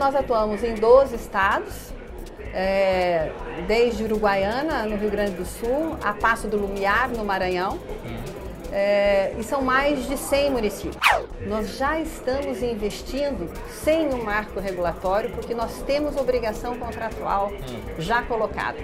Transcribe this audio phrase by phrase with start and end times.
[0.00, 1.92] nós atuamos em 12 estados,
[2.54, 3.30] é,
[3.68, 7.78] desde Uruguaiana, no Rio Grande do Sul, a Passo do Lumiar, no Maranhão.
[8.72, 10.96] É, e são mais de 100 municípios.
[11.46, 17.52] Nós já estamos investindo sem um marco regulatório, porque nós temos obrigação contratual
[17.98, 18.78] já colocada.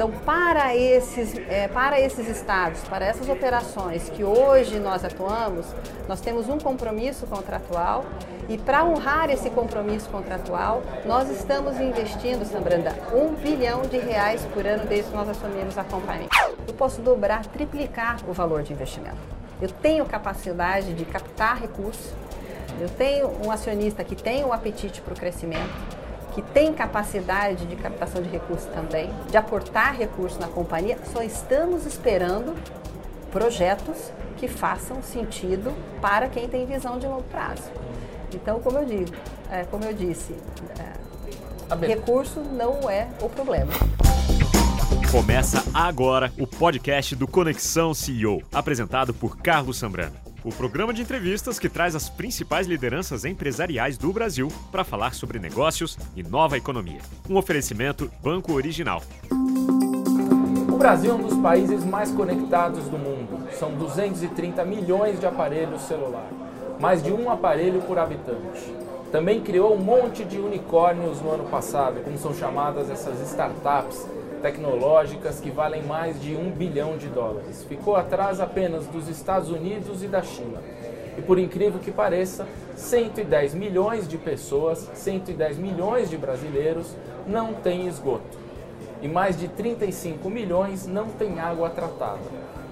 [0.00, 5.66] Então, para esses, é, para esses estados, para essas operações que hoje nós atuamos,
[6.08, 8.06] nós temos um compromisso contratual
[8.48, 14.66] e para honrar esse compromisso contratual, nós estamos investindo, Sambranda, um bilhão de reais por
[14.66, 16.30] ano desde que nós assumimos a companhia.
[16.66, 19.18] Eu posso dobrar, triplicar o valor de investimento.
[19.60, 22.14] Eu tenho capacidade de captar recursos,
[22.80, 25.99] eu tenho um acionista que tem um apetite para o crescimento,
[26.32, 31.86] que tem capacidade de captação de recursos também, de aportar recursos na companhia, só estamos
[31.86, 32.54] esperando
[33.30, 37.70] projetos que façam sentido para quem tem visão de longo prazo.
[38.32, 39.12] Então, como eu digo,
[39.50, 40.34] é, como eu disse,
[40.78, 43.72] é, recurso não é o problema.
[45.10, 51.58] Começa agora o podcast do Conexão CEO, apresentado por Carlos Sambrano o programa de entrevistas
[51.58, 57.00] que traz as principais lideranças empresariais do Brasil para falar sobre negócios e nova economia.
[57.28, 59.02] Um oferecimento Banco Original.
[59.30, 63.48] O Brasil é um dos países mais conectados do mundo.
[63.58, 66.36] São 230 milhões de aparelhos celulares,
[66.80, 68.74] mais de um aparelho por habitante.
[69.12, 74.06] Também criou um monte de unicórnios no ano passado, como são chamadas essas startups
[74.40, 77.64] tecnológicas que valem mais de um bilhão de dólares.
[77.64, 80.58] Ficou atrás apenas dos Estados Unidos e da China.
[81.16, 86.94] E por incrível que pareça, 110 milhões de pessoas, 110 milhões de brasileiros
[87.26, 88.38] não têm esgoto.
[89.02, 92.20] E mais de 35 milhões não têm água tratada.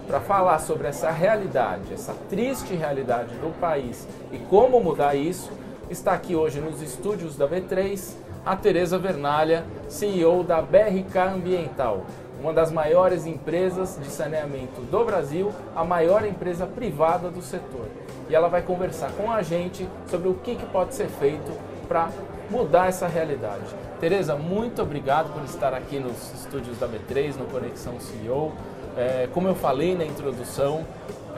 [0.06, 5.50] Para falar sobre essa realidade, essa triste realidade do país e como mudar isso,
[5.90, 8.14] está aqui hoje nos estúdios da V3
[8.48, 12.06] a Tereza Vernalha, CEO da BRK Ambiental,
[12.40, 17.84] uma das maiores empresas de saneamento do Brasil, a maior empresa privada do setor.
[18.26, 21.52] E ela vai conversar com a gente sobre o que, que pode ser feito
[21.86, 22.08] para
[22.48, 23.66] mudar essa realidade.
[24.00, 28.54] Tereza, muito obrigado por estar aqui nos estúdios da B3, no Conexão CEO.
[28.96, 30.86] É, como eu falei na introdução,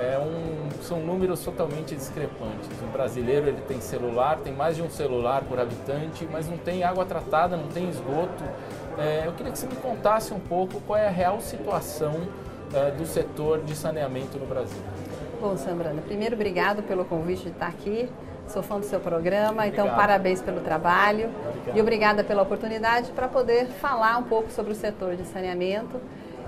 [0.00, 2.69] é um, são números totalmente discrepantes.
[2.83, 6.83] O brasileiro ele tem celular, tem mais de um celular por habitante, mas não tem
[6.83, 8.43] água tratada, não tem esgoto.
[8.99, 12.15] É, eu queria que você me contasse um pouco qual é a real situação
[12.75, 14.81] é, do setor de saneamento no Brasil.
[15.41, 18.09] Bom, Sambrana, primeiro obrigado pelo convite de estar aqui.
[18.47, 19.87] Sou fã do seu programa, então obrigado.
[19.87, 21.77] então parabéns pelo trabalho Obrigado.
[21.77, 26.00] e obrigada pela oportunidade para poder falar um pouco sobre o setor de saneamento.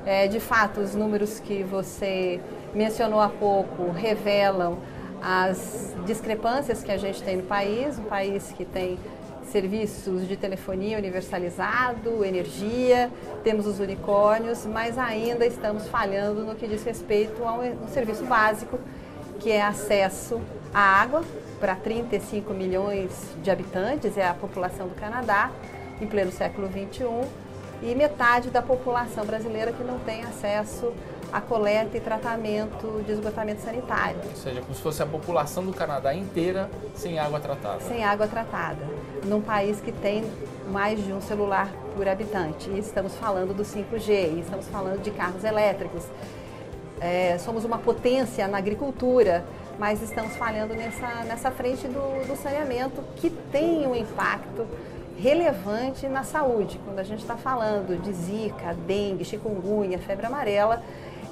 [0.05, 2.41] É, de fato, os números que você
[2.75, 4.79] mencionou há pouco revelam
[5.23, 8.99] as discrepâncias que a gente tem no país, um país que tem
[9.45, 13.11] serviços de telefonia universalizado, energia,
[13.45, 18.79] temos os unicórnios, mas ainda estamos falhando no que diz respeito a um, serviço básico,
[19.39, 20.41] que é acesso
[20.73, 21.23] à água
[21.61, 23.11] para 35 milhões
[23.43, 25.51] de habitantes, é a população do Canadá,
[26.01, 27.05] em pleno século XXI,
[27.83, 30.93] e metade da população brasileira que não tem acesso
[31.33, 34.21] a coleta e tratamento de esgotamento sanitário.
[34.29, 37.81] Ou seja, como se fosse a população do Canadá inteira sem água tratada.
[37.81, 38.85] Sem água tratada,
[39.25, 40.25] num país que tem
[40.71, 42.69] mais de um celular por habitante.
[42.71, 46.05] E estamos falando do 5G, estamos falando de carros elétricos.
[47.01, 49.45] É, somos uma potência na agricultura,
[49.79, 54.67] mas estamos falhando nessa, nessa frente do, do saneamento, que tem um impacto
[55.19, 56.79] relevante na saúde.
[56.85, 60.83] Quando a gente está falando de zika, dengue, chikungunya, febre amarela,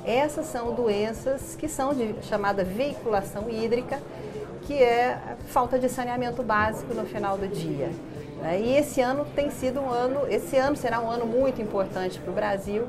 [0.04, 4.00] essas são doenças que são de chamada veiculação hídrica,
[4.62, 7.90] que é falta de saneamento básico no final do dia.
[8.40, 8.60] Né?
[8.60, 12.30] E esse ano tem sido um ano, esse ano será um ano muito importante para
[12.30, 12.86] o Brasil,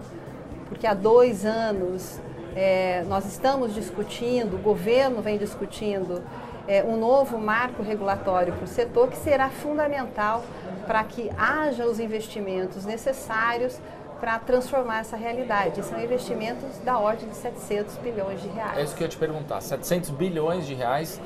[0.70, 2.20] porque há dois anos
[2.56, 6.22] é, nós estamos discutindo, o governo vem discutindo
[6.68, 10.44] é, um novo marco regulatório para o setor que será fundamental
[10.86, 13.80] para que haja os investimentos necessários
[14.22, 15.84] para transformar essa realidade.
[15.84, 18.78] São investimentos da ordem de 700 bilhões de reais.
[18.78, 19.60] É isso que eu ia te perguntar.
[19.60, 21.20] 700 bilhões de reais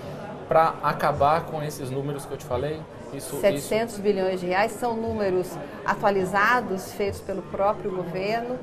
[0.47, 2.79] para acabar com esses números que eu te falei?
[3.13, 4.01] Isso, 700 isso...
[4.01, 5.51] bilhões de reais são números
[5.85, 8.57] atualizados, feitos pelo próprio governo,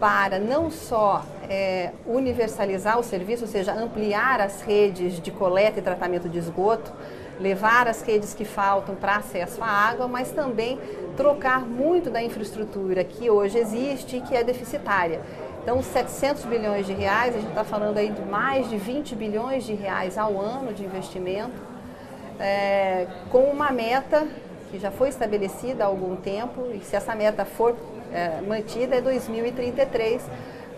[0.00, 5.82] para não só é, universalizar o serviço, ou seja, ampliar as redes de coleta e
[5.82, 6.90] tratamento de esgoto,
[7.40, 10.78] levar as redes que faltam para acesso à água, mas também
[11.16, 15.20] trocar muito da infraestrutura que hoje existe e que é deficitária.
[15.62, 19.64] Então, 700 bilhões de reais, a gente está falando aí de mais de 20 bilhões
[19.64, 21.60] de reais ao ano de investimento,
[22.40, 24.26] é, com uma meta
[24.70, 27.76] que já foi estabelecida há algum tempo e se essa meta for
[28.12, 30.22] é, mantida é 2033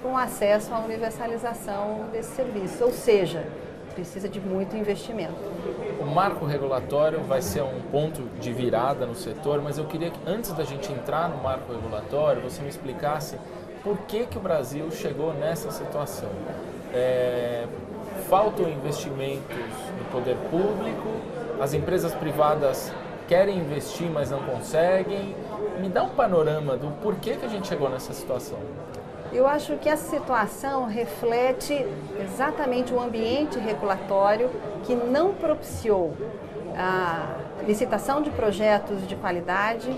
[0.02, 2.84] com acesso à universalização desse serviço.
[2.84, 3.44] Ou seja,
[4.00, 5.34] precisa de muito investimento.
[6.00, 10.18] O marco regulatório vai ser um ponto de virada no setor, mas eu queria que
[10.26, 13.36] antes da gente entrar no marco regulatório, você me explicasse
[13.84, 16.30] por que, que o Brasil chegou nessa situação.
[16.94, 17.66] É,
[18.30, 19.56] faltam investimentos
[19.98, 21.08] no poder público,
[21.60, 22.90] as empresas privadas
[23.28, 25.36] querem investir, mas não conseguem.
[25.78, 28.58] Me dá um panorama do porquê que a gente chegou nessa situação.
[29.32, 31.86] Eu acho que essa situação reflete
[32.20, 34.50] exatamente o ambiente regulatório
[34.84, 36.12] que não propiciou
[36.76, 39.94] a licitação de projetos de qualidade,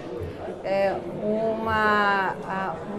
[0.62, 2.34] é, uma,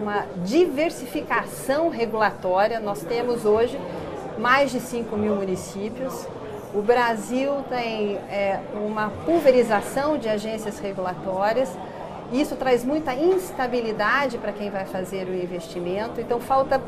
[0.00, 2.80] uma diversificação regulatória.
[2.80, 3.78] Nós temos hoje
[4.36, 6.26] mais de 5 mil municípios.
[6.74, 11.70] O Brasil tem é, uma pulverização de agências regulatórias.
[12.32, 16.20] Isso traz muita instabilidade para quem vai fazer o investimento.
[16.20, 16.80] Então, falta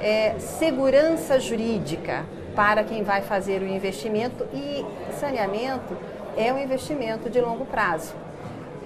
[0.00, 2.24] é, segurança jurídica
[2.54, 5.96] para quem vai fazer o investimento e saneamento
[6.36, 8.14] é um investimento de longo prazo.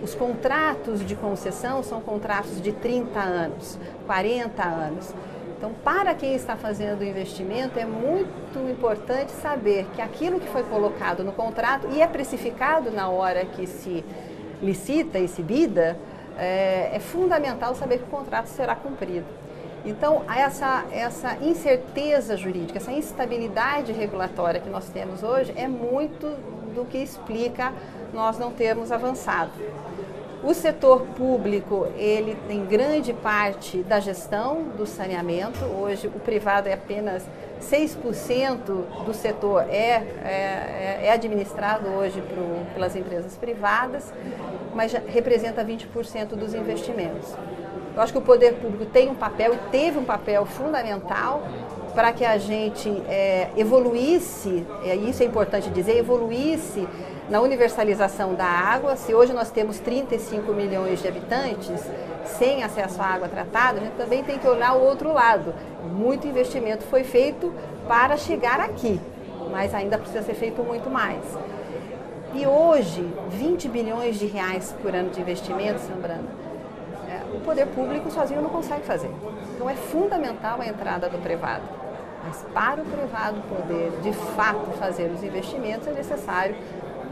[0.03, 5.15] Os contratos de concessão são contratos de 30 anos, 40 anos.
[5.57, 10.63] Então, para quem está fazendo o investimento, é muito importante saber que aquilo que foi
[10.65, 14.05] colocado no contrato e é precificado na hora que se
[14.65, 15.97] licita e se bida,
[16.39, 19.27] é, é fundamental saber que o contrato será cumprido.
[19.85, 26.27] Então, essa, essa incerteza jurídica, essa instabilidade regulatória que nós temos hoje é muito
[26.75, 27.73] do que explica
[28.13, 29.53] nós não termos avançado.
[30.43, 35.65] O setor público, ele tem grande parte da gestão do saneamento.
[35.65, 37.27] Hoje, o privado é apenas
[37.71, 44.13] 6% do setor é, é, é administrado hoje pro, pelas empresas privadas,
[44.75, 47.35] mas representa 20% dos investimentos.
[47.95, 51.43] Eu acho que o poder público tem um papel e teve um papel fundamental
[51.95, 56.89] para que a gente é, evoluísse, é, isso é importante dizer, evoluísse
[57.31, 58.97] na universalização da água.
[58.97, 61.81] Se hoje nós temos 35 milhões de habitantes
[62.25, 65.55] sem acesso à água tratada, a gente também tem que olhar o outro lado.
[65.83, 67.53] Muito investimento foi feito
[67.87, 69.01] para chegar aqui,
[69.51, 71.23] mas ainda precisa ser feito muito mais.
[72.35, 76.25] E hoje, 20 bilhões de reais por ano de investimento, Sambrana,
[77.09, 79.11] é, o poder público sozinho não consegue fazer.
[79.55, 81.63] Então é fundamental a entrada do privado.
[82.27, 86.57] Mas para o privado poder de fato fazer os investimentos é necessário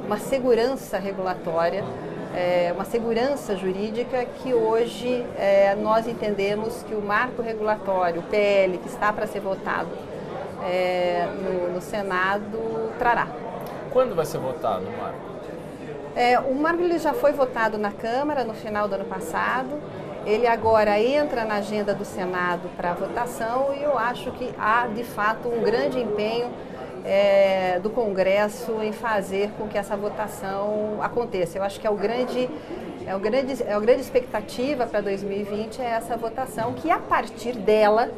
[0.04, 1.84] uma segurança regulatória,
[2.34, 8.78] é, uma segurança jurídica que hoje é, nós entendemos que o marco regulatório, o PL,
[8.78, 9.90] que está para ser votado
[10.64, 13.28] é, no, no, Senado, trará.
[13.92, 15.32] Quando vai ser votado o marco?
[16.14, 19.80] É, o marco ele já foi votado na Câmara no final do ano passado.
[20.24, 25.02] Ele agora entra na agenda do Senado para votação e eu acho que há de
[25.02, 26.50] fato um grande empenho
[27.04, 31.58] é, do Congresso em fazer com que essa votação aconteça.
[31.58, 32.48] Eu acho que é o grande
[33.06, 37.52] é o grande é a grande expectativa para 2020 é essa votação que a partir
[37.54, 38.10] dela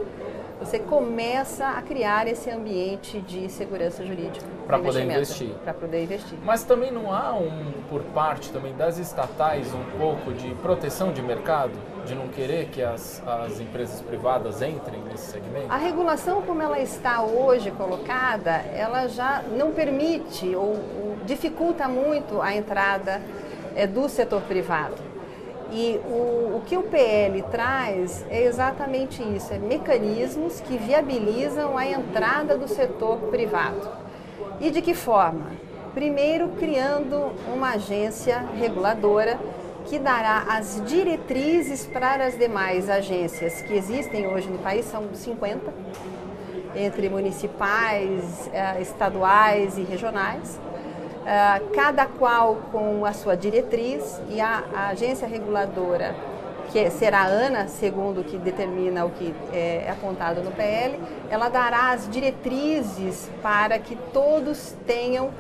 [0.61, 5.51] você começa a criar esse ambiente de segurança jurídica para poder investir.
[5.65, 6.39] Para poder investir.
[6.45, 11.21] Mas também não há um por parte também das estatais um pouco de proteção de
[11.23, 11.73] mercado?
[12.05, 15.67] De não querer que as, as empresas privadas entrem nesse segmento?
[15.71, 22.41] A regulação como ela está hoje colocada, ela já não permite ou, ou dificulta muito
[22.41, 23.21] a entrada
[23.75, 25.15] é, do setor privado.
[25.73, 31.87] E o, o que o PL traz é exatamente isso, é mecanismos que viabilizam a
[31.87, 33.89] entrada do setor privado.
[34.61, 35.47] E de que forma?
[35.95, 39.39] Primeiro, criando uma agência reguladora
[39.85, 45.73] que dará as diretrizes para as demais agências que existem hoje no país, são 50,
[46.75, 50.59] entre municipais, eh, estaduais e regionais,
[51.27, 54.21] eh, cada qual com a sua diretriz.
[54.29, 56.15] E a, agência reguladora,
[56.73, 60.99] que será a ANA, segundo o que determina o que é apontado no PL,
[61.31, 65.31] ela dará as diretrizes para que todos tenham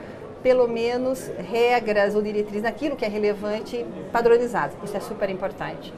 [0.44, 4.74] pelo menos regras ou diretrizes naquilo que é relevante padronizado.
[4.84, 5.92] Isso é super importante.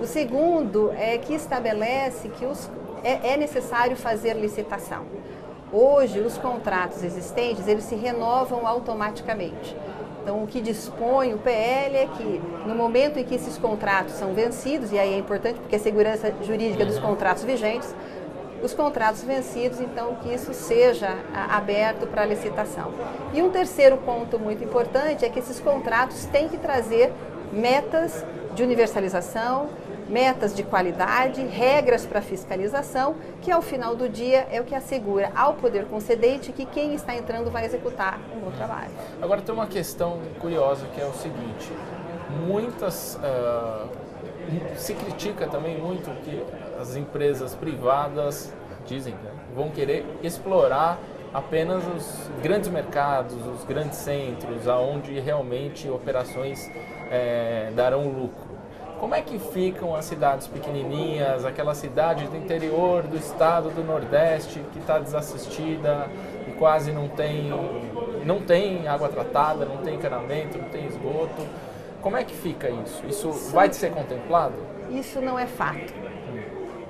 [0.00, 2.68] O segundo é que estabelece que os,
[3.04, 5.04] é, é necessário fazer licitação.
[5.72, 9.76] Hoje, os contratos existentes, eles se renovam automaticamente.
[10.20, 14.34] Então, o que dispõe o PL é que, no momento em que esses contratos são
[14.34, 17.94] vencidos, e aí é importante porque a segurança jurídica dos contratos vigentes,
[18.62, 22.92] os contratos vencidos, então que isso seja aberto para licitação.
[23.32, 27.12] E um terceiro ponto muito importante é que esses contratos têm que trazer
[27.52, 28.24] metas
[28.54, 29.68] de universalização,
[30.08, 35.30] metas de qualidade, regras para fiscalização, que ao final do dia é o que assegura
[35.34, 38.90] ao poder concedente que quem está entrando vai executar um bom trabalho.
[39.22, 41.72] Agora tem uma questão curiosa que é o seguinte:
[42.46, 43.88] muitas uh,
[44.76, 46.42] se critica também muito que
[46.80, 48.52] as empresas privadas
[48.86, 50.98] dizem né, vão querer explorar
[51.32, 56.68] apenas os grandes mercados, os grandes centros, aonde realmente operações
[57.10, 58.50] é, darão lucro.
[58.98, 64.60] Como é que ficam as cidades pequenininhas, aquela cidade do interior do estado do Nordeste
[64.72, 66.06] que está desassistida
[66.46, 67.50] e quase não tem,
[68.26, 71.46] não tem água tratada, não tem encanamento, não tem esgoto?
[72.02, 73.02] Como é que fica isso?
[73.06, 74.56] Isso, isso vai ser contemplado?
[74.90, 75.94] Isso não é fato.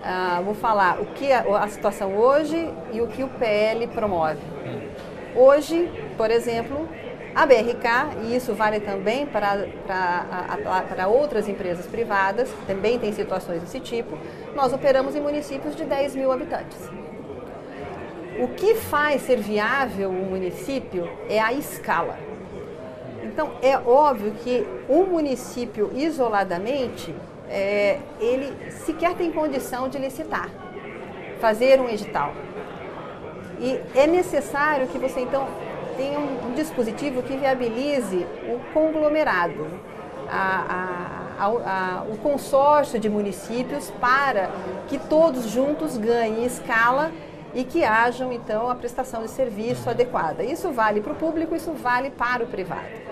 [0.02, 4.40] Ah, vou falar o que a, a, situação hoje e o que o PL promove.
[5.36, 6.88] Hoje, por exemplo,
[7.34, 13.60] a BRK, e isso vale também para, para, para outras empresas privadas, também têm situações
[13.60, 14.18] desse tipo,
[14.54, 16.90] nós operamos em municípios de 10 mil habitantes.
[18.40, 22.18] O que faz ser viável um município é a escala.
[23.22, 27.14] Então, é óbvio que um município isoladamente,
[27.50, 30.48] é, ele sequer tem condição de licitar,
[31.40, 32.32] fazer um edital.
[33.58, 35.46] E é necessário que você, então,
[35.98, 39.66] um, um dispositivo que viabilize o conglomerado,
[40.30, 44.50] a, a, a, o consórcio de municípios para
[44.88, 47.10] que todos juntos ganhem escala
[47.52, 50.44] e que hajam então a prestação de serviço adequada.
[50.44, 53.09] Isso vale para o público, isso vale para o privado.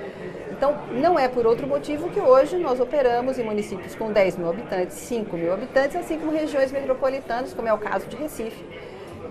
[0.58, 4.50] Então, não é por outro motivo que hoje nós operamos em municípios com 10 mil
[4.50, 8.64] habitantes, 5 mil habitantes, assim como regiões metropolitanas, como é o caso de Recife,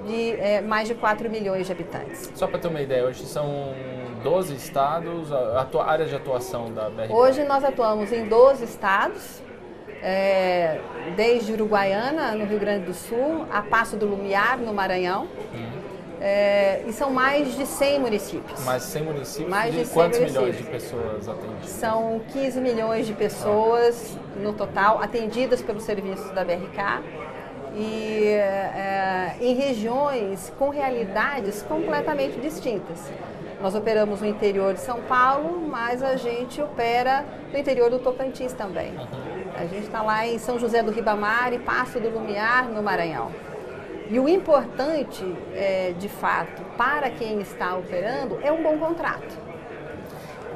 [0.05, 2.31] de é, mais de 4 milhões de habitantes.
[2.34, 3.74] Só para ter uma ideia, hoje são
[4.24, 7.12] 12 estados, a, a área de atuação da BRK?
[7.12, 9.43] Hoje nós atuamos em 12 estados,
[10.01, 10.79] é,
[11.17, 15.27] desde Uruguaiana, no Rio Grande do Sul, a Passo do Lumiar, no Maranhão.
[15.53, 15.76] Uhum.
[16.20, 18.64] É, e são mais de 100 municípios.
[18.66, 19.50] Mais de 100 municípios?
[19.50, 20.46] Mais de, de quantos municípios.
[20.46, 21.70] milhões de pessoas atendidas?
[21.70, 24.40] São 15 milhões de pessoas ah.
[24.40, 27.04] no total atendidas pelos serviços da BRK
[27.76, 33.12] e é, em regiões com realidades completamente distintas.
[33.62, 38.54] Nós operamos no interior de São Paulo, mas a gente opera no interior do Tocantins
[38.54, 38.94] também.
[39.56, 43.32] A gente está lá em São José do Ribamar e Passo do Lumiar, no Maranhão.
[44.10, 45.24] E o importante,
[45.54, 49.38] é, de fato, para quem está operando, é um bom contrato.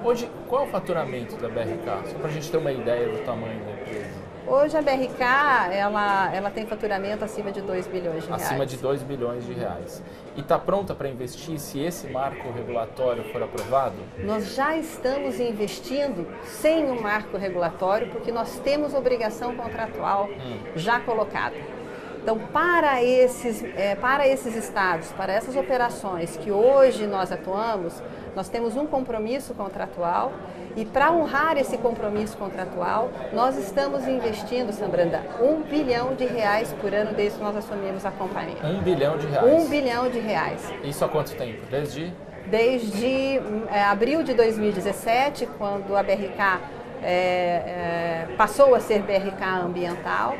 [0.04, 2.10] Hoje, qual é o faturamento da BRK?
[2.12, 4.22] Só para a gente ter uma ideia do tamanho da empresa.
[4.48, 5.24] Hoje a BRK
[5.72, 8.44] ela, ela tem faturamento acima de 2 bilhões de reais.
[8.44, 10.04] Acima de 2 bilhões de reais.
[10.36, 13.96] E está pronta para investir se esse marco regulatório for aprovado?
[14.18, 20.58] Nós já estamos investindo sem o um marco regulatório, porque nós temos obrigação contratual hum.
[20.76, 21.81] já colocada.
[22.22, 28.02] Então, para esses, é, para esses estados, para essas operações que hoje nós atuamos,
[28.36, 30.32] nós temos um compromisso contratual
[30.76, 36.94] e para honrar esse compromisso contratual, nós estamos investindo, Sambranda, um bilhão de reais por
[36.94, 38.58] ano desde que nós assumimos a companhia.
[38.64, 39.52] Um bilhão de reais?
[39.52, 40.74] Um bilhão de reais.
[40.84, 41.66] Isso há quanto tempo?
[41.72, 42.14] Desde?
[42.46, 46.62] Desde é, abril de 2017, quando a BRK
[47.02, 50.36] é, é, passou a ser BRK ambiental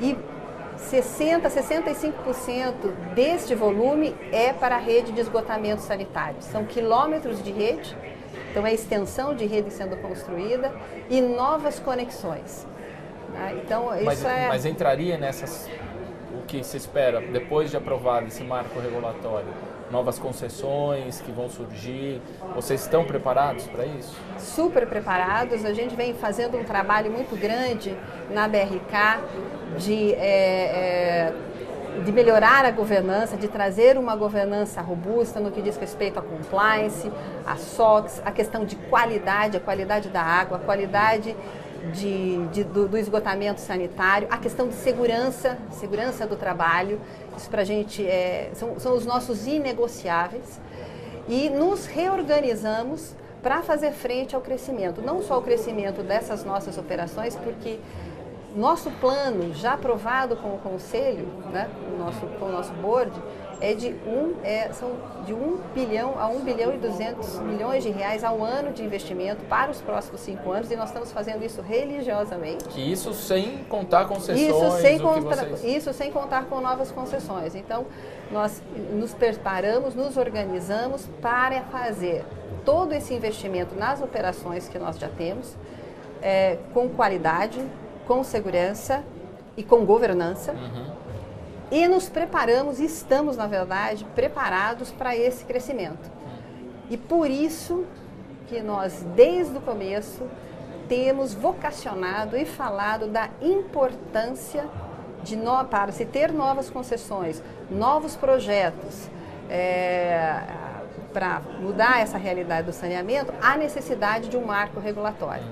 [0.00, 0.16] e
[0.76, 6.36] 60, 65% deste volume é para a rede de esgotamento sanitário.
[6.40, 7.96] São quilômetros de rede,
[8.50, 10.74] então é extensão de rede sendo construída
[11.08, 12.66] e novas conexões.
[13.32, 13.52] Tá?
[13.52, 14.48] Então, mas, isso é...
[14.48, 15.68] mas entraria nessas,
[16.32, 19.48] o que se espera, depois de aprovado esse marco regulatório?
[19.90, 22.20] Novas concessões que vão surgir.
[22.54, 24.16] Vocês estão preparados para isso?
[24.38, 25.64] Super preparados.
[25.64, 27.96] A gente vem fazendo um trabalho muito grande
[28.30, 29.20] na BRK
[29.78, 35.76] de, é, é, de melhorar a governança, de trazer uma governança robusta no que diz
[35.76, 37.10] respeito à compliance,
[37.46, 41.36] à SOX, a questão de qualidade, a qualidade da água, a qualidade
[41.92, 47.00] de, de, do, do, esgotamento sanitário, a questão de segurança, segurança do trabalho,
[47.36, 50.60] isso para a gente é, são, são os nossos inegociáveis.
[51.28, 57.36] E nos reorganizamos para fazer frente ao crescimento, não só o crescimento dessas nossas operações,
[57.36, 57.78] porque
[58.56, 63.12] nosso plano, já aprovado com o Conselho, né, com, o nosso, com o nosso board,
[63.60, 64.92] é de um, é, são
[65.24, 69.44] de 1 bilhão a 1 bilhão e 200 milhões de reais ao ano de investimento
[69.44, 72.78] para os próximos cinco anos e nós estamos fazendo isso religiosamente.
[72.78, 74.40] E isso sem contar concessões?
[74.40, 75.76] Isso sem, contra, vocês...
[75.76, 77.54] isso sem contar com novas concessões.
[77.54, 77.86] Então,
[78.30, 82.24] nós nos preparamos, nos organizamos para fazer
[82.64, 85.56] todo esse investimento nas operações que nós já temos,
[86.20, 87.64] é, com qualidade,
[88.06, 89.02] com segurança
[89.56, 90.52] e com governança.
[90.52, 90.95] Uhum
[91.70, 96.10] e nos preparamos, estamos, na verdade, preparados para esse crescimento.
[96.88, 97.84] E por isso
[98.46, 100.22] que nós, desde o começo,
[100.88, 104.66] temos vocacionado e falado da importância
[105.24, 109.10] de no, para se ter novas concessões, novos projetos,
[109.50, 110.40] é,
[111.12, 115.44] para mudar essa realidade do saneamento, há necessidade de um marco regulatório.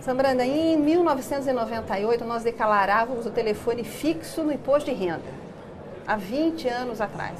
[0.00, 5.37] Sambranda, em 1998 nós declarávamos o telefone fixo no imposto de renda
[6.08, 7.38] há 20 anos atrás.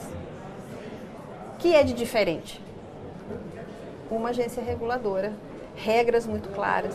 [1.59, 2.63] que é de diferente?
[4.11, 5.33] Uma agência reguladora,
[5.75, 6.95] regras muito claras,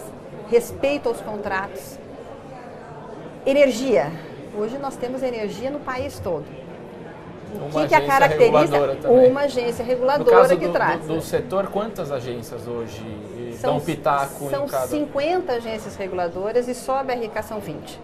[0.50, 1.98] respeito aos contratos,
[3.46, 4.12] energia.
[4.56, 6.46] Hoje nós temos energia no país todo.
[7.54, 8.78] O que, que a caracteriza?
[9.10, 11.02] Uma agência reguladora que do, traz.
[11.02, 13.04] Do, do, setor, quantas agências hoje
[13.60, 14.88] são, dão pitaco são em cada?
[14.88, 18.00] São 50 agências reguladoras e só a BRK são 20.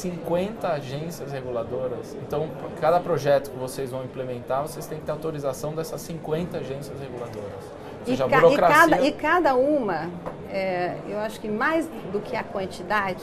[0.00, 2.16] 50 agências reguladoras.
[2.26, 2.48] Então,
[2.80, 7.64] cada projeto que vocês vão implementar, vocês têm que ter autorização dessas 50 agências reguladoras.
[8.00, 8.86] Ou seja, e, ca burocracia...
[8.86, 10.10] e, cada, e cada uma,
[10.50, 13.22] é, eu acho que mais do que a quantidade,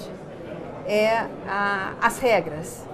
[0.85, 2.85] é a, as regras.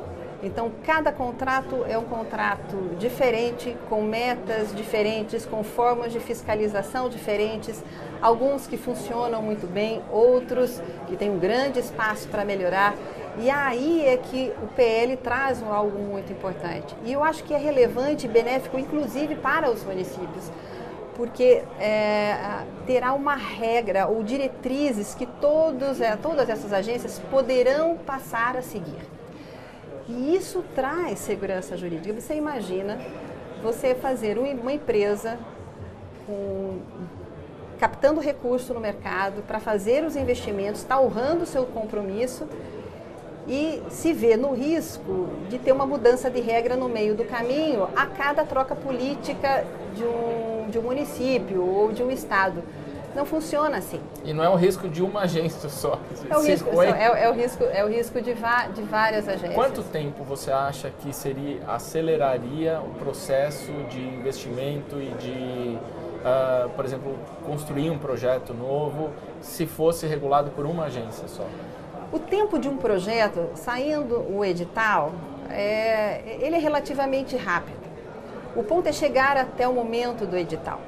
[0.42, 7.82] Então, cada contrato é um contrato diferente, com metas diferentes, com formas de fiscalização diferentes,
[8.22, 12.94] alguns que funcionam muito bem, outros que têm um grande espaço para melhorar.
[13.38, 16.96] E aí é que o PL traz algo muito importante.
[17.04, 20.52] E eu acho que é relevante e benéfico, inclusive, para os municípios,
[21.16, 28.56] porque é, terá uma regra ou diretrizes que todos, é, todas essas agências poderão passar
[28.56, 29.02] a seguir.
[30.08, 32.20] E isso traz segurança jurídica.
[32.20, 33.00] Você imagina
[33.64, 35.40] você fazer uma empresa
[36.28, 36.80] com,
[37.80, 42.48] captando recurso no mercado para fazer os investimentos, está honrando o seu compromisso
[43.48, 47.88] e se vê no risco de ter uma mudança de regra no meio do caminho
[47.96, 52.64] a cada troca política de um, de um município ou de um estado.
[53.16, 54.02] Não funciona assim.
[54.26, 56.00] E não é o risco de uma agência só.
[56.28, 59.54] É o, risco, é, é, o risco, é o risco de, de várias agências.
[59.54, 66.86] Quanto tempo você acha que seria aceleraria o processo de investimento e de, uh, por
[66.86, 71.46] exemplo, construir um projeto novo se fosse regulado por uma agência só?
[72.14, 75.14] O tempo de um projeto, saindo o edital,
[75.50, 77.82] é, ele é relativamente rápido.
[78.56, 80.80] O ponto é chegar até o momento do edital.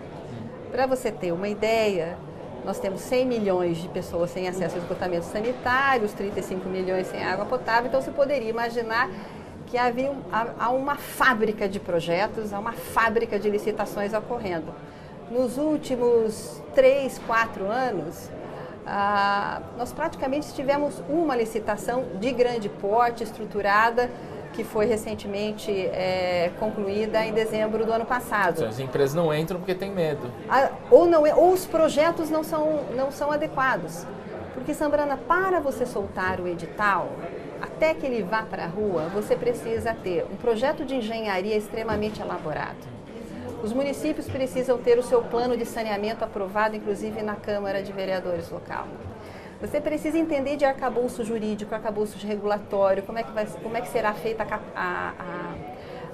[0.71, 2.15] Para você ter uma ideia,
[2.63, 7.43] nós temos 100 milhões de pessoas sem acesso a esgotamento sanitário, 35 milhões sem água
[7.43, 9.09] potável, então você poderia imaginar
[9.65, 10.11] que havia
[10.59, 14.71] há uma fábrica de projetos, há uma fábrica de licitações ocorrendo.
[15.31, 18.29] Nos últimos 3, 4 anos,
[18.85, 24.09] ah, nós praticamente tivemos uma licitação de grande porte, estruturada,
[24.53, 28.63] que foi recentemente é, concluída em dezembro do ano passado.
[28.63, 30.31] As empresas não entram porque têm medo.
[30.47, 34.05] Ah, ou, não, ou os projetos não são, não são adequados.
[34.53, 37.09] Porque, Sambrana, para você soltar o edital,
[37.61, 42.21] até que ele vá para a rua, você precisa ter um projeto de engenharia extremamente
[42.21, 42.94] elaborado
[43.65, 48.51] os municípios precisam ter o seu plano de saneamento aprovado, inclusive na Câmara de Vereadores
[48.51, 48.87] local.
[49.59, 53.87] Você precisa entender de arcabouço jurídico, arcabouço regulatório, como é que, vai, como é que
[53.87, 55.53] será feita a, a,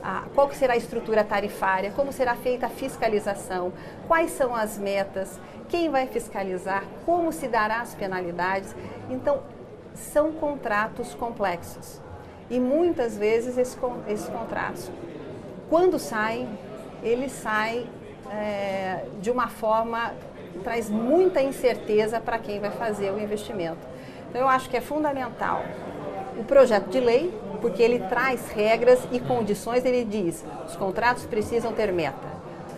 [0.02, 3.74] a, qual que será a estrutura tarifária, como será feita a fiscalização,
[4.08, 5.38] quais são as metas,
[5.68, 8.74] quem vai fiscalizar, como se dará as penalidades.
[9.10, 9.42] Então,
[9.94, 12.00] são contratos complexos.
[12.50, 13.78] E muitas vezes esses
[14.30, 14.90] contratos,
[15.70, 16.48] quando saem,
[17.04, 17.88] ele sai
[18.32, 20.14] é, de uma forma
[20.64, 23.80] traz muita incerteza para quem vai fazer o investimento.
[24.30, 25.64] Então, eu acho que é fundamental
[26.38, 31.74] o projeto de lei, porque ele traz regras e condições, ele diz, os contratos precisam
[31.74, 32.28] ter meta,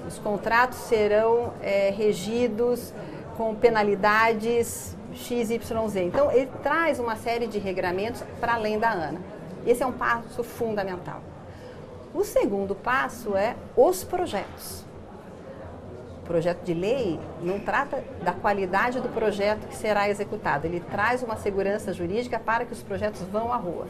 [0.08, 2.94] os contratos serão é, regidos
[3.38, 5.96] com penalidades XYZ.
[5.98, 9.22] Então, ele traz uma série de regramentos para além da ANA.
[9.66, 11.22] Esse é um passo fundamental.
[12.14, 14.86] O segundo passo é os projetos.
[16.22, 21.24] O projeto de lei não trata da qualidade do projeto que será executado, ele traz
[21.24, 23.88] uma segurança jurídica para que os projetos vão à rua.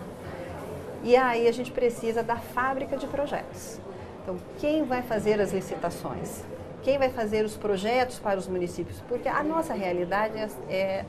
[1.03, 3.79] E aí a gente precisa da fábrica de projetos.
[4.23, 6.43] Então, quem vai fazer as licitações?
[6.81, 9.01] Quem vai fazer os projetos para os municípios?
[9.01, 11.05] Porque a nossa realidade é, é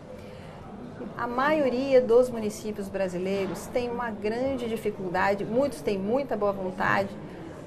[1.16, 7.08] a maioria dos municípios brasileiros tem uma grande dificuldade, muitos têm muita boa vontade,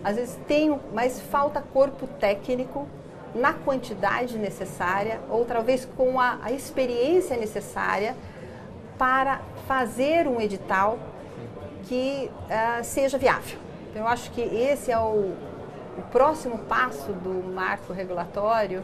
[0.03, 2.87] às vezes tem, mas falta corpo técnico
[3.33, 8.15] na quantidade necessária ou talvez com a, a experiência necessária
[8.97, 10.97] para fazer um edital
[11.83, 13.57] que uh, seja viável.
[13.89, 15.33] Então, eu acho que esse é o,
[15.97, 18.83] o próximo passo do marco regulatório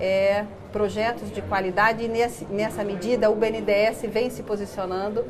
[0.00, 5.24] é projetos de qualidade e nesse, nessa medida o BNDES vem se posicionando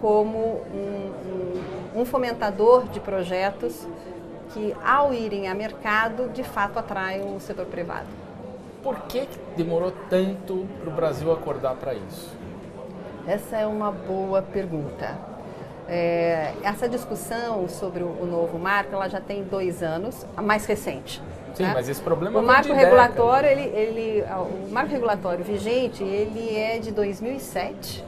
[0.00, 0.38] como
[0.74, 1.12] um,
[1.94, 3.86] um, um, fomentador de projetos
[4.52, 8.08] que, ao irem a mercado, de fato atraem o setor privado.
[8.82, 12.36] Por que demorou tanto para o Brasil acordar para isso?
[13.26, 15.16] Essa é uma boa pergunta.
[15.88, 20.66] É, essa discussão sobre o, o, novo marco ela já tem dois anos, a mais
[20.66, 21.22] recente.
[21.54, 21.72] Sim, né?
[21.74, 24.24] mas esse problema o marco regulatório ele, ele,
[24.66, 28.04] o marco regulatório vigente ele é de 2007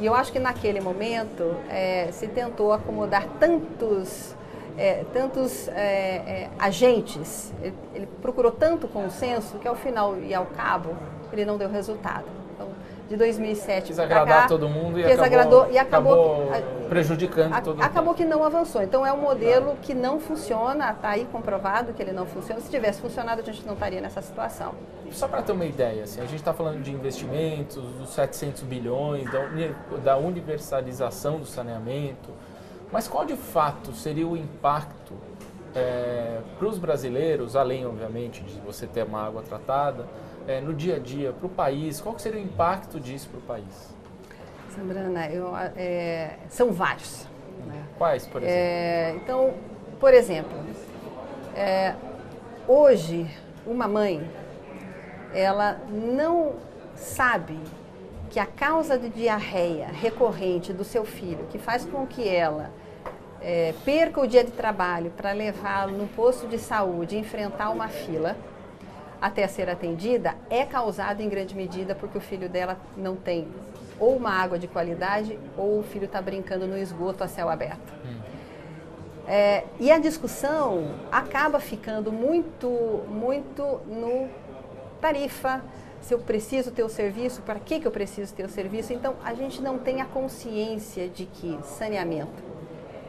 [0.00, 4.34] e eu acho que naquele momento é, se tentou acomodar tantos
[4.78, 10.46] é, tantos é, é, agentes, ele, ele, procurou tanto consenso que ao final e ao
[10.46, 10.96] cabo
[11.32, 12.24] ele não deu resultado.
[13.10, 17.74] De 2007 Quis agradar cá, todo mundo e acabou, e acabou, acabou prejudicando a, todo
[17.74, 17.84] mundo.
[17.84, 18.80] Acabou que não avançou.
[18.84, 22.60] Então é um modelo que não funciona, está aí comprovado que ele não funciona.
[22.60, 24.76] Se tivesse funcionado, a gente não estaria nessa situação.
[25.10, 29.24] Só para ter uma ideia, assim, a gente está falando de investimentos, dos 700 bilhões,
[29.24, 29.40] da,
[30.04, 32.30] da universalização do saneamento,
[32.92, 35.14] mas qual de fato seria o impacto
[35.74, 40.06] é, para os brasileiros, além, obviamente, de você ter uma água tratada,
[40.50, 42.00] é, no dia a dia, para o país?
[42.00, 43.94] Qual seria o impacto disso para o país?
[44.74, 47.26] Sambrana, eu, é, são vários.
[47.66, 47.84] Né?
[47.96, 48.58] Quais, por exemplo?
[48.58, 49.54] É, então,
[50.00, 50.52] por exemplo,
[51.54, 51.94] é,
[52.66, 53.30] hoje,
[53.64, 54.28] uma mãe,
[55.32, 56.54] ela não
[56.96, 57.58] sabe
[58.28, 62.70] que a causa de diarreia recorrente do seu filho, que faz com que ela
[63.40, 67.88] é, perca o dia de trabalho para levá-lo no posto de saúde e enfrentar uma
[67.88, 68.36] fila
[69.20, 73.46] até ser atendida, é causada em grande medida porque o filho dela não tem
[73.98, 77.92] ou uma água de qualidade ou o filho está brincando no esgoto a céu aberto.
[78.04, 78.20] Hum.
[79.28, 82.66] É, e a discussão acaba ficando muito,
[83.08, 84.28] muito no
[85.00, 85.62] tarifa,
[86.00, 88.92] se eu preciso ter o serviço, para que, que eu preciso ter o serviço.
[88.92, 92.42] Então, a gente não tem a consciência de que saneamento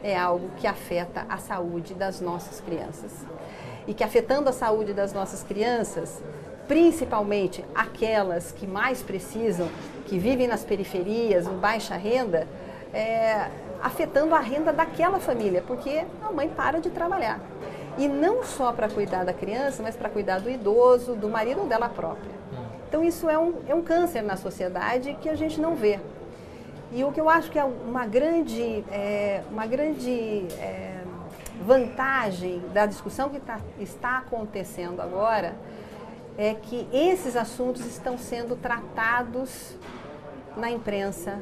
[0.02, 3.24] é algo que afeta a saúde das nossas crianças.
[3.86, 6.22] E que afetando a saúde das nossas crianças,
[6.68, 9.68] principalmente aquelas que mais precisam,
[10.06, 12.46] que vivem nas periferias, em baixa renda,
[12.94, 13.48] é,
[13.82, 17.40] afetando a renda daquela família, porque a mãe para de trabalhar.
[17.98, 21.66] E não só para cuidar da criança, mas para cuidar do idoso, do marido ou
[21.66, 22.32] dela própria.
[22.88, 25.98] Então isso é um, é um câncer na sociedade que a gente não vê.
[26.92, 30.91] E o que eu acho que é uma grande, é, uma grande é,
[31.62, 35.54] vantagem da discussão que tá, está acontecendo agora
[36.36, 39.76] é que esses assuntos estão sendo tratados
[40.56, 41.38] na imprensa,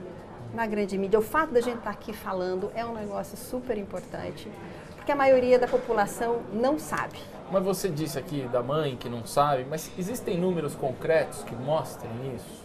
[0.54, 1.18] na grande mídia.
[1.18, 4.50] O fato da gente estar aqui falando é um negócio super importante,
[4.96, 7.18] porque a maioria da população não sabe.
[7.50, 12.12] Mas você disse aqui da mãe que não sabe, mas existem números concretos que mostrem
[12.36, 12.59] isso?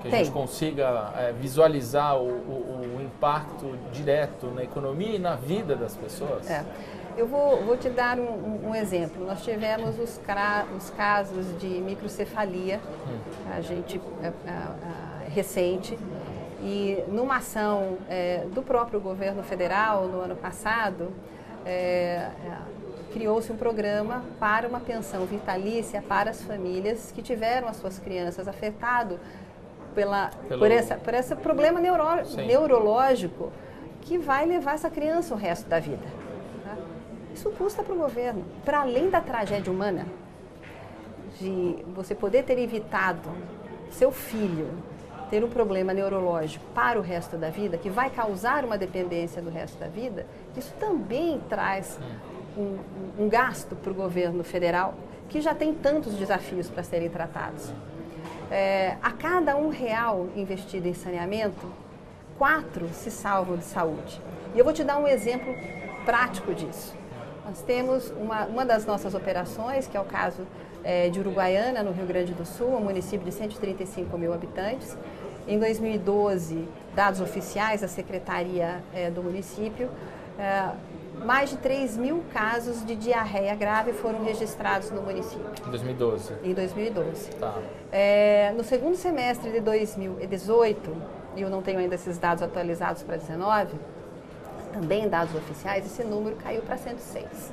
[0.00, 0.24] Que a Tem.
[0.24, 5.94] gente consiga é, visualizar o, o, o, impacto direto na economia e na vida das
[5.94, 6.48] pessoas?
[6.50, 6.64] É.
[7.18, 9.26] Eu vou, vou te dar um, um, exemplo.
[9.26, 10.18] Nós tivemos os,
[10.76, 13.18] os casos de microcefalia, hum.
[13.54, 15.98] a gente é, é, recente,
[16.62, 21.12] e numa ação é, do próprio governo federal no ano passado,
[21.66, 22.30] é,
[23.12, 28.48] criou-se um programa para uma pensão vitalícia para as famílias que tiveram as suas crianças
[28.48, 29.18] afetadas
[29.94, 30.60] pela, Pelo...
[30.60, 32.04] por, essa, por esse problema neuro,
[32.46, 33.52] neurológico
[34.02, 36.06] que vai levar essa criança o resto da vida.
[36.64, 36.76] Tá?
[37.34, 38.44] Isso custa para o governo.
[38.64, 40.06] Para além da tragédia humana,
[41.38, 43.30] de você poder ter evitado
[43.90, 44.68] seu filho
[45.30, 49.48] ter um problema neurológico para o resto da vida, que vai causar uma dependência do
[49.48, 50.26] resto da vida,
[50.56, 51.98] isso também traz
[52.58, 52.76] um,
[53.16, 54.94] um gasto para o governo federal,
[55.28, 57.72] que já tem tantos desafios para serem tratados.
[58.50, 61.66] É, a cada um real investido em saneamento,
[62.36, 64.20] quatro se salvam de saúde.
[64.54, 65.54] E eu vou te dar um exemplo
[66.04, 66.94] prático disso.
[67.46, 70.46] Nós temos uma, uma das nossas operações, que é o caso
[70.82, 74.96] é, de Uruguaiana, no Rio Grande do Sul, um município de 135 mil habitantes.
[75.46, 79.88] Em 2012, dados oficiais da Secretaria é, do município,
[80.38, 80.70] é,
[81.24, 85.46] mais de 3 mil casos de diarreia grave foram registrados no município.
[85.66, 86.34] Em 2012.
[86.44, 87.30] Em 2012.
[87.32, 87.54] Tá.
[87.92, 90.96] É, no segundo semestre de 2018,
[91.36, 93.74] e eu não tenho ainda esses dados atualizados para 19,
[94.72, 97.52] também dados oficiais, esse número caiu para 106.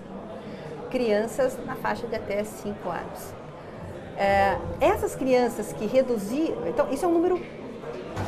[0.90, 3.34] Crianças na faixa de até 5 anos.
[4.18, 7.40] É, essas crianças que reduziram, então isso é um número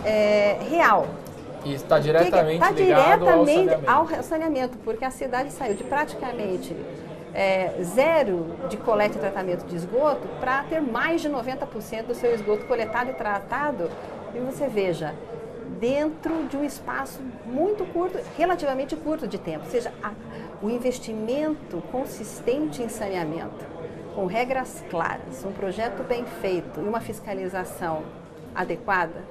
[0.05, 1.07] é, real,
[1.65, 3.89] e está diretamente está diretamente ao saneamento.
[3.89, 6.75] ao saneamento, porque a cidade saiu de praticamente
[7.33, 12.33] é, zero de coleta e tratamento de esgoto para ter mais de 90% do seu
[12.33, 13.89] esgoto coletado e tratado.
[14.33, 15.13] E você veja,
[15.79, 19.65] dentro de um espaço muito curto, relativamente curto de tempo.
[19.65, 20.11] Ou seja, a,
[20.61, 23.65] o investimento consistente em saneamento,
[24.15, 28.03] com regras claras, um projeto bem feito e uma fiscalização
[28.53, 29.23] adequada,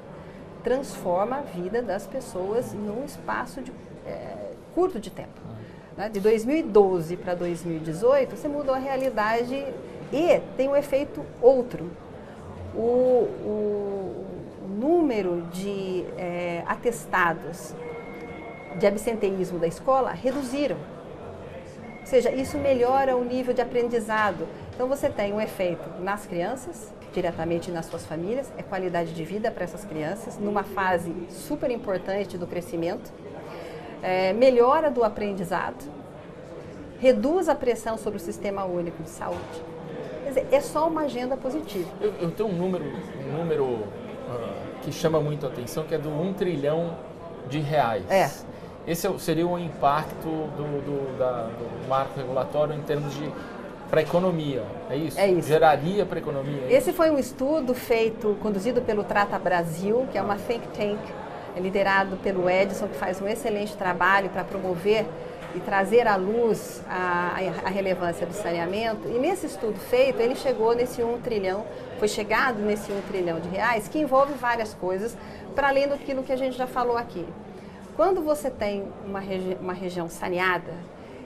[0.62, 3.72] transforma a vida das pessoas num espaço de,
[4.06, 5.40] é, curto de tempo.
[5.96, 6.08] Né?
[6.08, 9.54] De 2012 para 2018, você mudou a realidade
[10.12, 11.90] e tem um efeito outro.
[12.74, 14.24] O, o,
[14.78, 17.74] número de é, atestados
[18.78, 20.76] de absenteísmo da escola reduziram.
[22.00, 24.46] Ou seja, isso melhora o nível de aprendizado.
[24.74, 29.50] Então você tem um efeito nas crianças, diretamente nas suas famílias, é qualidade de vida
[29.50, 33.12] para essas crianças, numa fase super importante do crescimento,
[34.02, 35.84] é, melhora do aprendizado,
[37.00, 39.58] reduz a pressão sobre o sistema único de saúde.
[40.22, 41.90] Quer dizer, é só uma agenda positiva.
[42.00, 43.88] Eu, eu tenho um número, um número uh,
[44.82, 46.96] que chama muito a atenção, que é do 1 trilhão
[47.48, 48.08] de reais.
[48.08, 48.30] É.
[48.86, 53.30] Esse é seria o impacto do, do, da, do marco regulatório em termos de
[53.90, 55.18] para a economia, é isso?
[55.18, 55.48] É isso.
[55.48, 56.62] Geraria para a economia?
[56.68, 60.98] É Esse foi um estudo feito, conduzido pelo Trata Brasil, que é uma think tank
[61.58, 65.06] liderado pelo Edson, que faz um excelente trabalho para promover
[65.54, 69.08] e trazer à luz a, a, relevância do saneamento.
[69.08, 71.64] E nesse estudo feito, ele chegou nesse 1 trilhão,
[71.98, 75.16] foi chegado nesse 1 trilhão de reais, que envolve várias coisas,
[75.54, 77.26] para além daquilo que a gente já falou aqui.
[77.96, 80.72] Quando você tem uma, regi uma região saneada,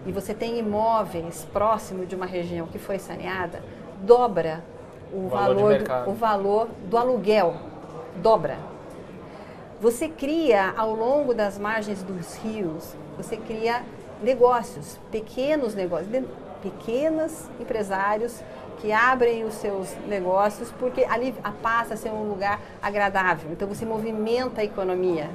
[0.06, 3.62] e você tem imóveis próximo de uma região que foi saneada,
[4.00, 4.62] dobra
[5.12, 5.54] o, O valor
[6.04, 7.54] do, o valor do aluguel.
[8.16, 8.56] Dobra.
[9.80, 13.82] Você cria ao longo das margens dos rios, você cria
[14.22, 16.24] negócios, pequenos negócios, de-
[16.62, 18.40] pequenos empresários
[18.80, 23.50] que abrem os seus negócios porque ali a- passa a ser um lugar agradável.
[23.52, 25.28] Então você movimenta a economia.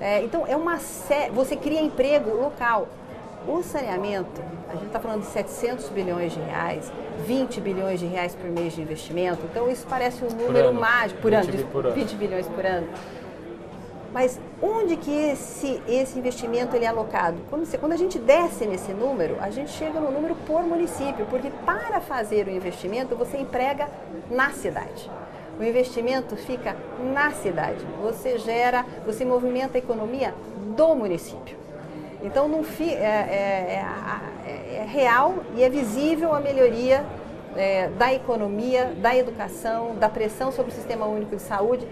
[0.00, 2.88] É, então é uma sé- você cria emprego local.
[3.46, 6.92] O saneamento, a gente está falando de 700 bilhões de reais,
[7.26, 9.40] 20 bilhões de reais por mês de investimento.
[9.50, 10.80] Então isso parece um número ano.
[10.80, 11.94] mágico por 20 ano, por ano.
[11.94, 12.86] 20 bilhões por ano.
[14.12, 17.38] Mas onde que esse, esse investimento ele é alocado?
[17.48, 21.24] Quando, você- quando a gente desce nesse número, a gente chega no número por município,
[21.30, 23.88] porque para fazer o investimento você emprega
[24.30, 25.10] na cidade.
[25.58, 26.76] O investimento fica
[27.12, 27.84] na cidade.
[28.02, 30.34] Você gera, você movimenta a economia
[30.76, 31.56] do município.
[32.22, 33.84] Então não fi- é, é-
[34.46, 37.04] é é- é real e é visível a melhoria
[37.54, 41.86] é, da economia, da educação, da pressão sobre o sistema único de saúde.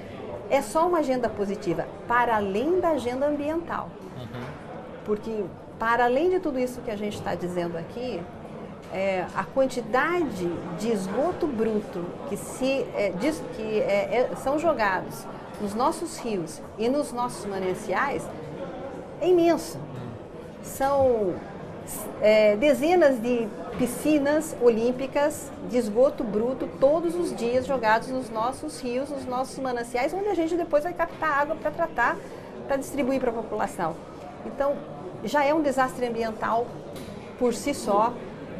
[0.48, 3.90] É só uma agenda positiva, para além da agenda ambiental.
[5.04, 5.44] Porque,
[5.78, 8.22] para além de tudo isso que a gente está dizendo aqui,
[8.92, 15.26] é, a quantidade de esgoto bruto que, se, é, diz- que é, são jogados
[15.60, 18.26] nos nossos rios e nos nossos mananciais
[19.20, 19.78] é imenso.
[20.62, 21.34] São
[22.20, 29.08] é, dezenas de piscinas olímpicas de esgoto bruto todos os dias jogados nos nossos rios,
[29.08, 32.16] nos nossos mananciais, onde a gente depois vai captar água para tratar,
[32.66, 33.96] para distribuir para a população.
[34.46, 34.76] Então,
[35.24, 36.66] já é um desastre ambiental
[37.38, 38.12] por si só.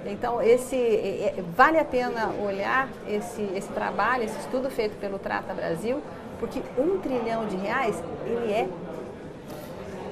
[0.07, 5.19] Então, esse é- é- vale a pena olhar esse, esse trabalho, esse estudo feito pelo
[5.19, 6.01] Trata Brasil,
[6.39, 8.69] porque um trilhão de reais, ele é,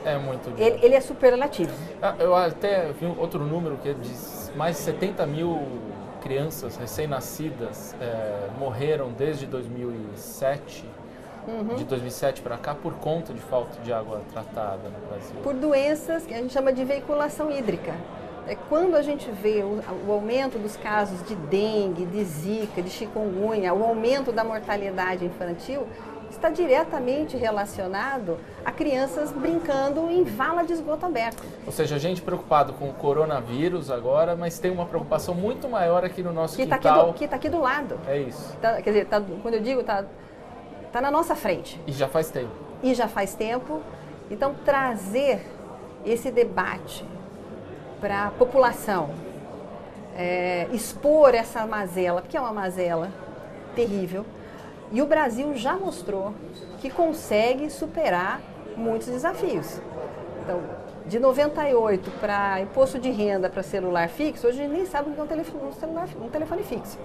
[0.05, 0.77] É muito dinheiro.
[0.77, 1.73] ele, ele é superlativo.
[2.03, 4.11] Ah, Eu até vi outro número que é de
[4.57, 5.61] mais de 70 mil
[6.21, 10.85] crianças recém-nascidas eh, morreram desde 2007,
[11.47, 11.77] Uhum.
[11.77, 15.37] de 2007 para cá, por conta de falta de água tratada no Brasil.
[15.43, 17.95] por doenças que a gente chama de veiculação hídrica.
[18.47, 22.91] É quando a gente vê o, o aumento dos casos de dengue, de zika, de
[22.91, 25.87] chikungunya, o aumento da mortalidade infantil,
[26.31, 31.43] está diretamente relacionado a crianças brincando em vala de esgoto aberto.
[31.67, 36.05] Ou seja, a gente preocupado com o coronavírus agora, mas tem uma preocupação muito maior
[36.05, 37.07] aqui no nosso Que está aqui, quintal.
[37.09, 37.99] do- que tá aqui do lado.
[38.07, 38.57] É isso.
[38.61, 40.05] Tá- quer dizer, tá- quando eu digo, está
[40.93, 41.81] tá na nossa frente.
[41.87, 42.51] E já faz tempo.
[42.83, 43.81] e já faz tempo.
[44.31, 45.45] Então, trazer
[46.07, 47.05] esse debate
[48.01, 49.11] para a população
[50.17, 53.09] é, expor essa mazela, porque é uma mazela
[53.75, 54.25] terrível,
[54.91, 56.35] e o Brasil já mostrou
[56.81, 58.41] que consegue superar
[58.77, 59.81] muitos desafios.
[60.43, 60.63] Então,
[61.07, 65.15] de 98 para imposto de renda para celular fixo, hoje a gente nem sabe o
[65.15, 66.99] que é um telefone, um celular, um telefone fixo.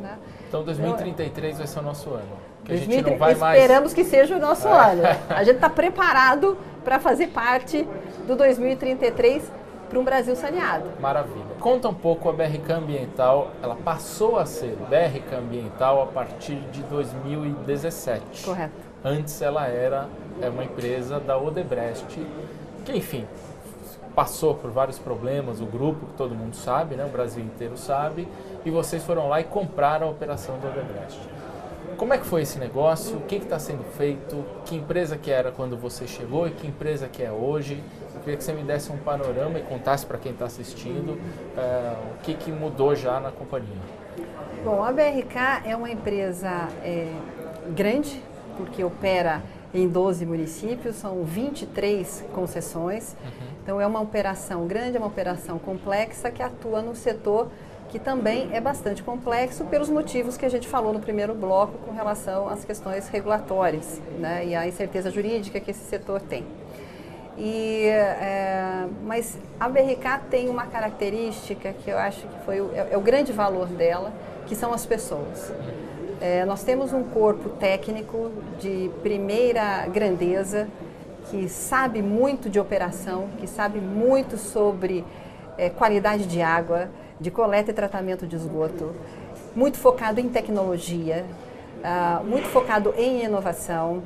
[0.00, 0.18] Né?
[0.48, 2.36] Então 2033 vai ser o nosso ano.
[2.64, 3.94] Que a gente não vai esperamos mais...
[3.94, 4.92] que seja o nosso é.
[4.92, 5.02] ano.
[5.28, 7.86] A gente está preparado para fazer parte
[8.26, 10.90] do 2033 para um Brasil saneado.
[11.00, 11.44] Maravilha.
[11.60, 13.50] Conta um pouco a BRK Ambiental.
[13.62, 18.44] Ela passou a ser BRK Ambiental a partir de 2017.
[18.44, 18.74] Correto.
[19.04, 20.08] Antes ela era
[20.40, 22.20] é uma empresa da Odebrecht,
[22.84, 23.26] que enfim,
[24.14, 27.04] passou por vários problemas, o grupo, que todo mundo sabe, né?
[27.04, 28.28] o Brasil inteiro sabe,
[28.64, 31.20] e vocês foram lá e compraram a operação do Odebrecht.
[31.96, 33.18] Como é que foi esse negócio?
[33.18, 34.44] O que está sendo feito?
[34.64, 37.82] Que empresa que era quando você chegou e que empresa que é hoje?
[38.24, 42.14] Eu queria que você me desse um panorama e contasse para quem está assistindo uh,
[42.14, 43.76] o que, que mudou já na companhia.
[44.64, 47.12] Bom, a BRK é uma empresa é,
[47.76, 48.22] grande,
[48.56, 49.42] porque opera
[49.74, 53.12] em 12 municípios, são 23 concessões.
[53.12, 53.46] Uhum.
[53.62, 57.50] Então é uma operação grande, é uma operação complexa que atua no setor
[57.90, 61.92] que também é bastante complexo pelos motivos que a gente falou no primeiro bloco com
[61.92, 66.44] relação às questões regulatórias né, e à incerteza jurídica que esse setor tem.
[67.36, 72.88] E, é, mas a BRK tem uma característica que eu acho que foi o, é,
[72.92, 74.12] é o grande valor dela,
[74.46, 75.52] que são as pessoas.
[76.20, 80.68] É, nós temos um corpo técnico de primeira grandeza,
[81.30, 85.04] que sabe muito de operação, que sabe muito sobre
[85.58, 86.88] é, qualidade de água,
[87.20, 88.94] de coleta e tratamento de esgoto,
[89.54, 91.24] muito focado em tecnologia,
[91.84, 94.02] uh, muito focado em inovação,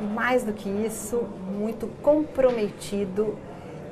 [0.00, 3.38] mais do que isso, muito comprometido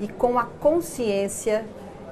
[0.00, 1.64] e com a consciência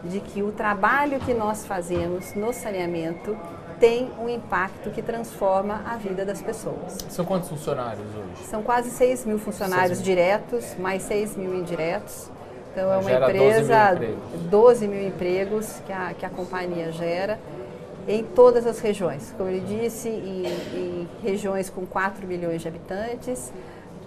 [0.04, 3.36] de que o trabalho que nós fazemos no saneamento
[3.80, 6.98] tem um impacto que transforma a vida das pessoas.
[7.08, 8.44] São quantos funcionários hoje?
[8.44, 10.04] São quase 6 mil funcionários 6 mil.
[10.04, 12.28] diretos, mais 6 mil indiretos.
[12.72, 14.18] Então, é uma empresa, 12 mil,
[14.50, 17.38] 12 mil empregos que a, que a companhia gera
[18.06, 19.34] em todas as regiões.
[19.36, 23.52] Como ele disse, em, em regiões com 4 milhões de habitantes,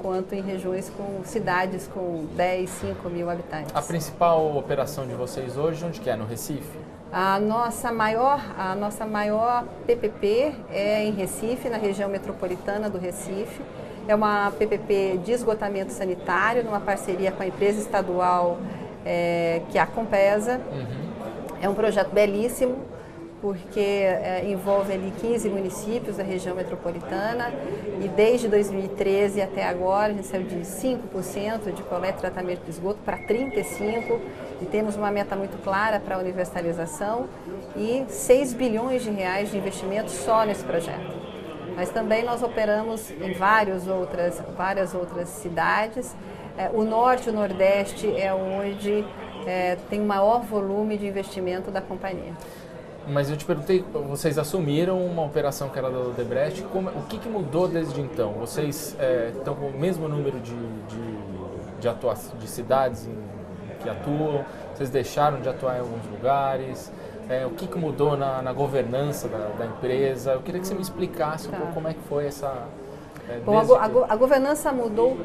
[0.01, 3.75] quanto em regiões com cidades com 10, 5 mil habitantes.
[3.75, 6.15] A principal operação de vocês hoje, onde que é?
[6.15, 6.77] No Recife?
[7.11, 13.61] A nossa maior, a nossa maior PPP é em Recife, na região metropolitana do Recife.
[14.07, 18.57] É uma PPP de esgotamento sanitário, numa parceria com a empresa estadual
[19.05, 20.59] é, que é a Compesa.
[20.71, 21.11] Uhum.
[21.61, 22.77] É um projeto belíssimo,
[23.41, 27.51] porque é, envolve ali 15 municípios da região metropolitana
[27.99, 32.69] e desde 2013 até agora a gente saiu de 5% de coleta e tratamento de
[32.69, 34.19] esgoto para 35%
[34.61, 37.27] e temos uma meta muito clara para a universalização
[37.75, 41.19] e 6 bilhões de reais de investimento só nesse projeto.
[41.75, 46.15] Mas também nós operamos em várias outras, várias outras cidades.
[46.57, 49.05] É, o norte e o nordeste é onde
[49.47, 52.33] é, tem o maior volume de investimento da companhia.
[53.07, 57.17] Mas eu te perguntei, vocês assumiram uma operação que era da Odebrecht, como, o que,
[57.17, 58.33] que mudou desde então?
[58.33, 63.17] Vocês é, estão com o mesmo número de, de, de, atuação, de cidades em,
[63.81, 64.45] que atuam?
[64.75, 66.91] Vocês deixaram de atuar em alguns lugares?
[67.27, 70.33] É, o que, que mudou na, na governança da, da, empresa?
[70.33, 71.57] Eu queria que você me explicasse um tá.
[71.57, 72.67] pouco como é que foi essa...
[73.27, 75.17] É, Bom, a, a, a governança mudou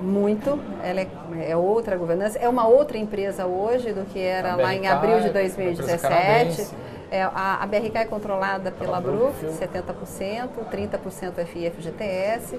[0.00, 1.08] muito, ela é,
[1.48, 5.30] é, outra governança, é uma outra empresa hoje do que era lá em abril de
[5.30, 6.83] 2017.
[7.14, 12.58] É, a, a, BRK é controlada pela Bruf, 70%, 30% FI FGTS.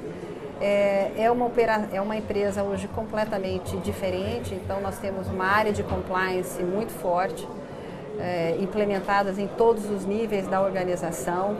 [0.61, 5.73] É, é, uma opera, é uma empresa hoje completamente diferente, então nós temos uma área
[5.73, 7.45] de compliance muito forte,
[8.17, 11.57] é, implementadas em todos os níveis da organização.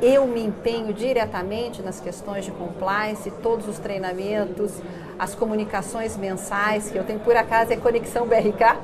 [0.00, 4.72] Eu me empenho diretamente nas questões de compliance, todos os treinamentos,
[5.18, 8.76] as comunicações mensais que eu tenho, por acaso é Conexão BRK,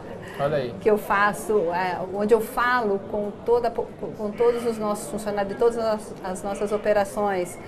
[0.80, 5.58] que eu faço, é, onde eu falo com, toda, com todos os nossos funcionários de
[5.58, 7.58] todas as, as nossas operações,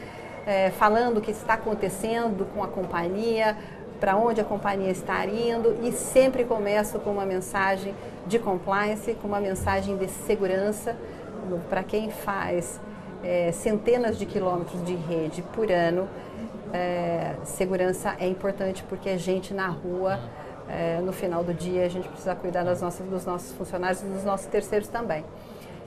[0.47, 3.57] é, falando o que está acontecendo com a companhia,
[4.01, 7.95] para onde a companhia está indo e sempre começo com uma mensagem
[8.27, 10.97] de compliance, com uma mensagem de segurança
[11.69, 12.81] para quem faz
[13.23, 16.09] é, centenas de quilômetros de rede por ano.
[16.73, 20.19] É, segurança é importante porque a gente na rua,
[20.69, 24.07] é, no final do dia, a gente precisa cuidar das nossas, dos nossos funcionários e
[24.07, 25.25] dos nossos terceiros também.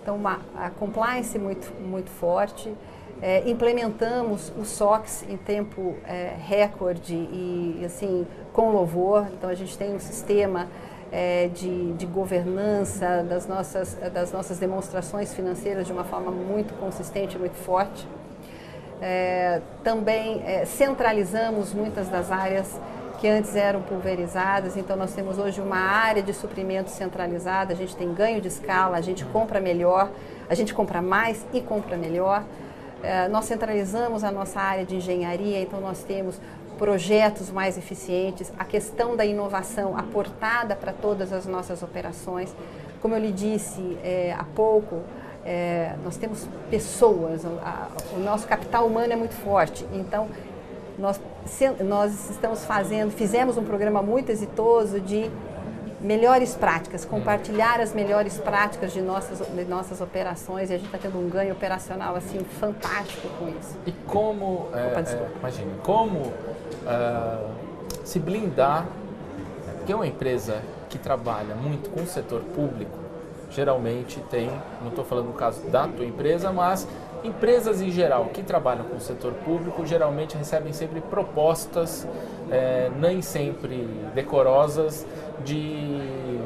[0.01, 2.73] Então, uma, a compliance muito, muito forte.
[3.21, 9.27] É, implementamos o SOX em tempo é, recorde e, assim, com louvor.
[9.33, 10.67] Então, a gente tem um sistema
[11.11, 17.37] é, de, de, governança das nossas, das nossas demonstrações financeiras de uma forma muito consistente,
[17.37, 18.07] muito forte.
[19.01, 22.79] É, também é, centralizamos muitas das áreas
[23.19, 27.95] que antes eram pulverizadas, então nós temos hoje uma área de suprimento centralizada, a gente
[27.95, 30.09] tem ganho de escala, a gente compra melhor,
[30.47, 32.43] a gente compra mais e compra melhor.
[33.01, 36.39] É, nós centralizamos a nossa área de engenharia, então nós temos
[36.77, 42.55] projetos mais eficientes, a questão da inovação aportada para todas as nossas operações.
[43.01, 45.01] Como eu lhe disse é, há pouco,
[45.43, 50.27] é, nós temos pessoas, a, o nosso capital humano é muito forte, então
[50.97, 55.29] nós, se, nós estamos fazendo, fizemos um programa muito exitoso de
[55.99, 60.97] melhores práticas, compartilhar as melhores práticas de nossas, de nossas operações e a gente está
[60.97, 63.77] tendo um ganho operacional assim fantástico com isso.
[63.85, 67.49] E como, é, Opa, é, imagine, como uh,
[68.03, 68.85] se blindar,
[69.77, 72.97] porque uma empresa que trabalha muito com o setor público,
[73.49, 76.87] geralmente tem, não estou falando no caso da tua empresa, mas
[77.23, 82.07] empresas em geral que trabalham com o setor público geralmente recebem sempre propostas,
[82.49, 85.05] é, nem sempre decorosas,
[85.43, 86.39] de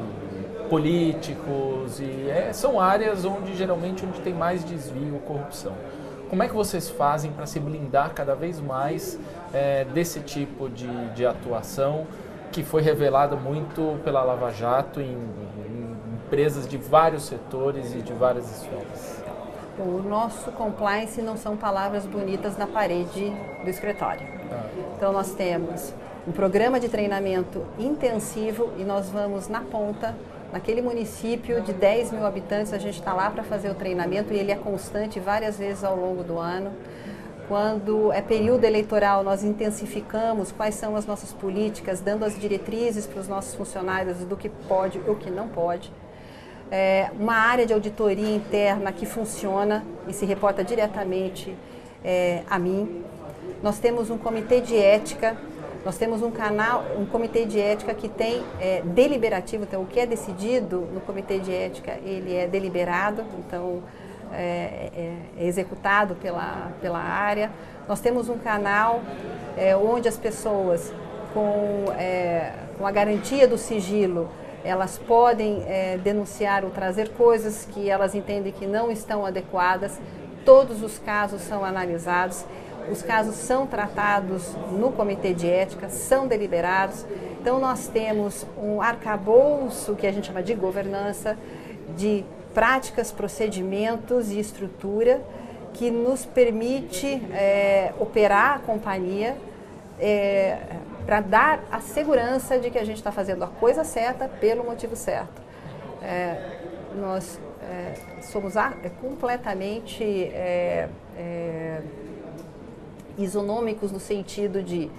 [0.68, 5.72] políticos e é, são áreas onde geralmente onde tem mais desvio, corrupção.
[6.30, 9.18] Como é que vocês fazem para se blindar cada vez mais
[9.52, 12.06] é, desse tipo de, de atuação
[12.50, 18.14] que foi revelada muito pela Lava Jato em, em empresas de vários setores e de
[18.14, 19.11] várias esferas?
[19.78, 23.32] O nosso compliance não são palavras bonitas na parede
[23.64, 24.26] do escritório.
[24.50, 24.66] Ah.
[24.96, 25.94] Então nós temos
[26.26, 30.14] um programa de treinamento intensivo e nós vamos na ponta,
[30.52, 34.38] naquele município de 10 mil habitantes, a gente está lá para fazer o treinamento e
[34.38, 36.70] ele é constante várias vezes ao longo do ano.
[37.48, 43.20] Quando é período eleitoral, nós intensificamos quais são as nossas políticas, dando as diretrizes para
[43.20, 45.92] os nossos funcionários do que pode e o que não pode.
[46.74, 51.54] É uma área de auditoria interna que funciona e se reporta diretamente
[52.02, 53.04] é, a mim.
[53.62, 55.36] Nós temos um comitê de ética
[55.84, 59.98] nós temos um canal, um comitê de ética que tem é, deliberativo, então o que
[59.98, 63.82] é decidido no comitê de ética, ele é deliberado, então
[64.32, 67.50] é, é, é executado pela, pela área.
[67.88, 69.02] Nós temos um canal
[69.56, 70.94] é, onde as pessoas,
[71.34, 74.30] com, é, com a garantia do sigilo,
[74.64, 80.00] elas podem é, denunciar ou trazer coisas que elas entendem que não estão adequadas.
[80.44, 82.44] Todos os casos são analisados
[82.90, 87.06] os casos são tratados no comitê de ética, são deliberados.
[87.40, 91.36] Então, nós temos um arcabouço que a gente chama de governança,
[91.96, 95.20] de práticas, procedimentos e estrutura
[95.72, 99.36] que nos permite é, operar a companhia
[99.98, 100.58] é,
[101.04, 104.96] para dar a segurança de que a gente está fazendo a coisa certa pelo motivo
[104.96, 105.42] certo.
[106.02, 106.60] É,
[106.96, 111.82] nós é, somos a, completamente é, é,
[113.18, 114.90] isonômicos no sentido de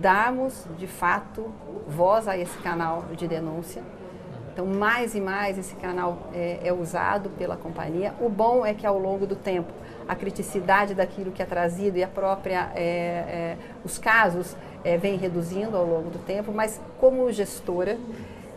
[0.00, 1.52] darmos, de fato,
[1.86, 3.82] voz a esse canal de denúncia.
[4.52, 8.14] Então, mais e mais esse canal é, é, usado pela companhia.
[8.20, 9.72] O bom é que ao longo do tempo,
[10.06, 15.16] a criticidade daquilo que é trazido e a própria, é, é, os casos é, vem
[15.16, 17.98] reduzindo ao longo do tempo, mas como gestora,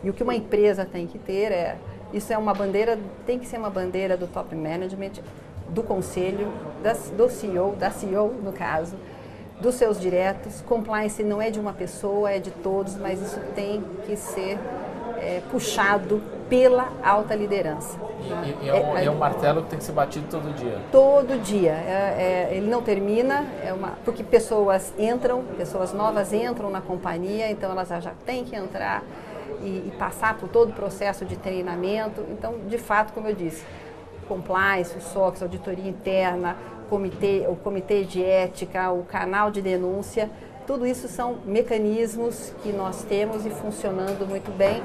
[0.02, 1.76] e o que uma empresa tem que ter é,
[2.12, 5.12] isso é uma bandeira, tem que ser uma bandeira do top management,
[5.68, 6.52] do conselho,
[6.82, 8.96] das, do CEO, da CEO no caso,
[9.60, 10.60] dos seus diretos.
[10.62, 14.58] Compliance não é de uma pessoa, é de todos, mas isso tem que ser
[15.18, 17.98] é, puxado pela alta liderança.
[18.20, 20.78] E, e, é, um, é, é, um, martelo que tem que ser batido todo dia?
[20.90, 21.72] Todo dia.
[21.72, 27.50] É, é, ele não termina, é uma, porque pessoas entram, pessoas novas entram na companhia,
[27.50, 29.02] então elas já têm que entrar
[29.62, 32.24] e, e passar por todo o processo de treinamento.
[32.30, 33.64] Então, de fato, como eu disse,
[34.28, 36.56] compliance, o SOX, auditoria interna,
[36.88, 40.30] comitê, o comitê de ética, o canal de denúncia,
[40.66, 44.82] tudo isso são mecanismos que nós temos e funcionando muito bem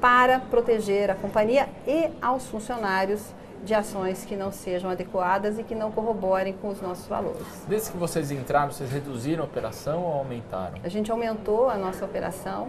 [0.00, 3.22] para proteger a companhia e aos funcionários
[3.64, 7.64] de ações que não sejam adequadas e que não corroborem com os nossos valores.
[7.66, 10.74] Desde que vocês entraram, vocês reduziram a operação ou aumentaram?
[10.84, 12.68] A gente aumentou a nossa operação.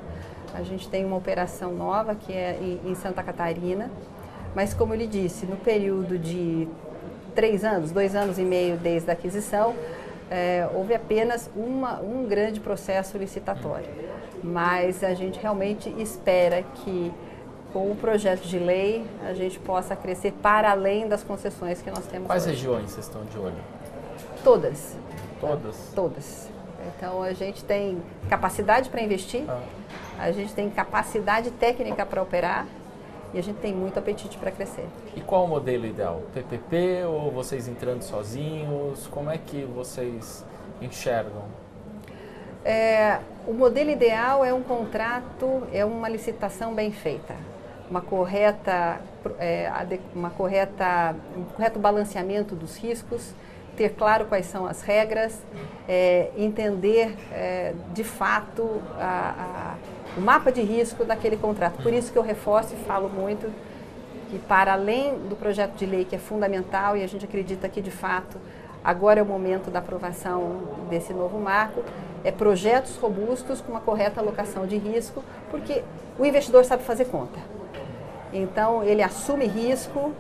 [0.53, 3.91] A gente tem uma operação nova que é em Santa Catarina,
[4.55, 6.67] mas, como eu lhe disse, no período de
[7.35, 9.75] três anos, dois anos e meio desde a aquisição,
[10.31, 13.87] é, houve apenas uma, um grande processo licitatório.
[14.43, 17.11] Mas a gente realmente espera que,
[17.73, 22.05] com o projeto de lei, a gente possa crescer para além das concessões que nós
[22.05, 22.27] temos.
[22.27, 22.51] Quais hoje.
[22.55, 23.55] regiões vocês estão de olho?
[24.43, 24.95] Todas.
[25.39, 25.91] Todas?
[25.93, 26.49] Todas.
[26.95, 29.59] Então a gente tem capacidade para investir, Ah.
[30.19, 32.65] a gente tem capacidade técnica para operar
[33.33, 34.85] e a gente tem muito apetite para crescer.
[35.15, 36.21] E qual o modelo ideal?
[36.33, 39.05] PPP ou vocês entrando sozinhos?
[39.07, 40.45] Como é que vocês
[40.81, 41.43] enxergam?
[42.65, 47.35] É, o modelo ideal é um contrato, é uma licitação bem feita,
[47.89, 48.99] uma correta,
[49.39, 49.71] é,
[50.13, 53.33] uma correta, um correto balanceamento dos riscos,
[53.77, 55.39] ter claro quais são as regras,
[55.87, 59.75] é, entender é, de fato a- a-
[60.17, 61.81] o mapa de risco daquele contrato.
[61.83, 63.49] Por isso que eu reforço e falo muito
[64.29, 67.79] que para além do projeto de lei que é fundamental e a gente acredita que
[67.79, 68.37] de fato
[68.83, 71.83] agora é o momento da aprovação desse novo marco,
[72.23, 75.83] é projetos robustos com uma correta alocação de risco, porque
[76.17, 77.39] o investidor sabe fazer conta.
[78.33, 80.11] Então ele assume risco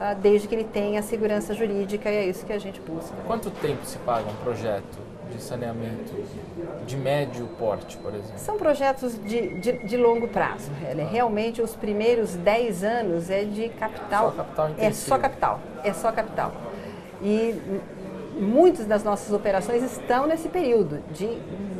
[0.00, 3.14] ah, desde que ele tenha segurança jurídica e é isso que a gente busca.
[3.26, 4.98] Quanto tempo se paga um projeto
[5.32, 6.12] de saneamento
[6.86, 8.36] de médio porte, por exemplo?
[8.38, 10.70] São projetos de, de, de longo prazo.
[10.90, 14.30] Ele- Realmente, os primeiros 10 anos é de capital.
[14.30, 15.08] Só capital é intensivo.
[15.08, 15.60] só capital.
[15.82, 16.52] É só capital.
[17.22, 17.58] E
[18.34, 21.28] muitas das nossas operações estão nesse período de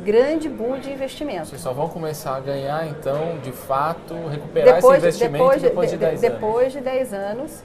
[0.03, 1.47] grande boom de investimento.
[1.47, 6.11] Vocês só vão começar a ganhar, então, de fato, recuperar esse investimento depois de, 10
[6.11, 6.21] anos.
[6.21, 7.63] depois de 10 anos,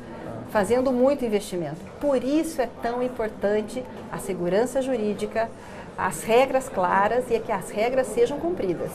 [0.51, 1.81] fazendo muito investimento.
[2.01, 5.49] Por isso é tão importante a segurança jurídica,
[5.97, 8.91] as regras claras e é que as regras sejam cumpridas.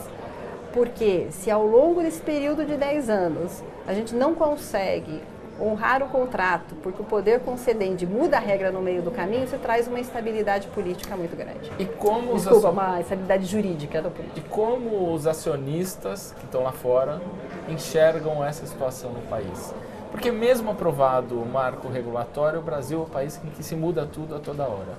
[0.74, 5.22] Porque se ao longo desse período de 10 anos a gente não consegue
[5.60, 9.58] honrar o contrato, porque o poder concedente muda a regra no meio do caminho, isso
[9.58, 11.72] traz uma instabilidade política muito grande.
[11.80, 14.40] E como os Desculpa, acio- uma instabilidade jurídica da política.
[14.40, 17.22] E como os acionistas que estão lá fora
[17.70, 19.74] enxergam essa situação no país?
[20.12, 24.06] Porque mesmo aprovado o marco regulatório, o Brasil é um país em que se muda
[24.06, 24.94] tudo a toda hora.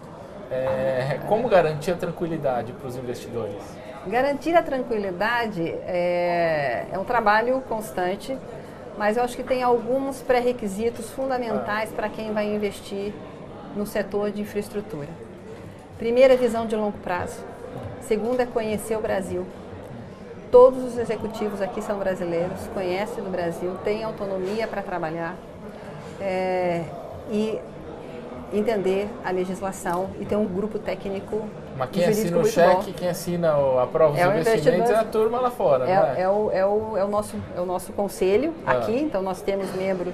[0.50, 3.56] É, como garantir a tranquilidade para os investidores?
[4.06, 8.38] Garantir a tranquilidade é, é um trabalho constante,
[8.96, 13.12] mas eu acho que tem alguns pré-requisitos fundamentais para quem vai investir
[13.74, 15.08] no setor de infraestrutura.
[15.98, 17.40] Primeiro, é visão de longo prazo.
[18.00, 19.46] Segundo, é conhecer o Brasil.
[20.50, 25.36] Todos os executivos aqui são brasileiros, conhecem do Brasil, têm autonomia para trabalhar
[26.20, 26.84] é,
[27.30, 27.58] e
[28.52, 31.44] entender a legislação e ter um grupo técnico
[31.76, 32.92] Mas quem assina o cheque, bom.
[32.96, 36.20] quem assina a prova dos É investimentos é a turma lá fora, é?
[36.20, 38.72] É, é o, é, o, é, o nosso, é o nosso conselho Ah.
[38.72, 40.12] aqui, então nós temos membro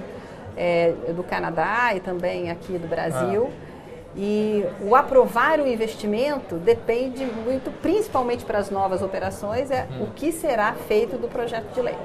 [0.57, 3.51] é, do Canadá e também aqui do Brasil.
[3.51, 3.73] Ah.
[4.15, 10.05] E o aprovar o investimento depende muito, principalmente para as novas operações, é Hum.
[10.05, 11.97] o que será feito do projeto de lei.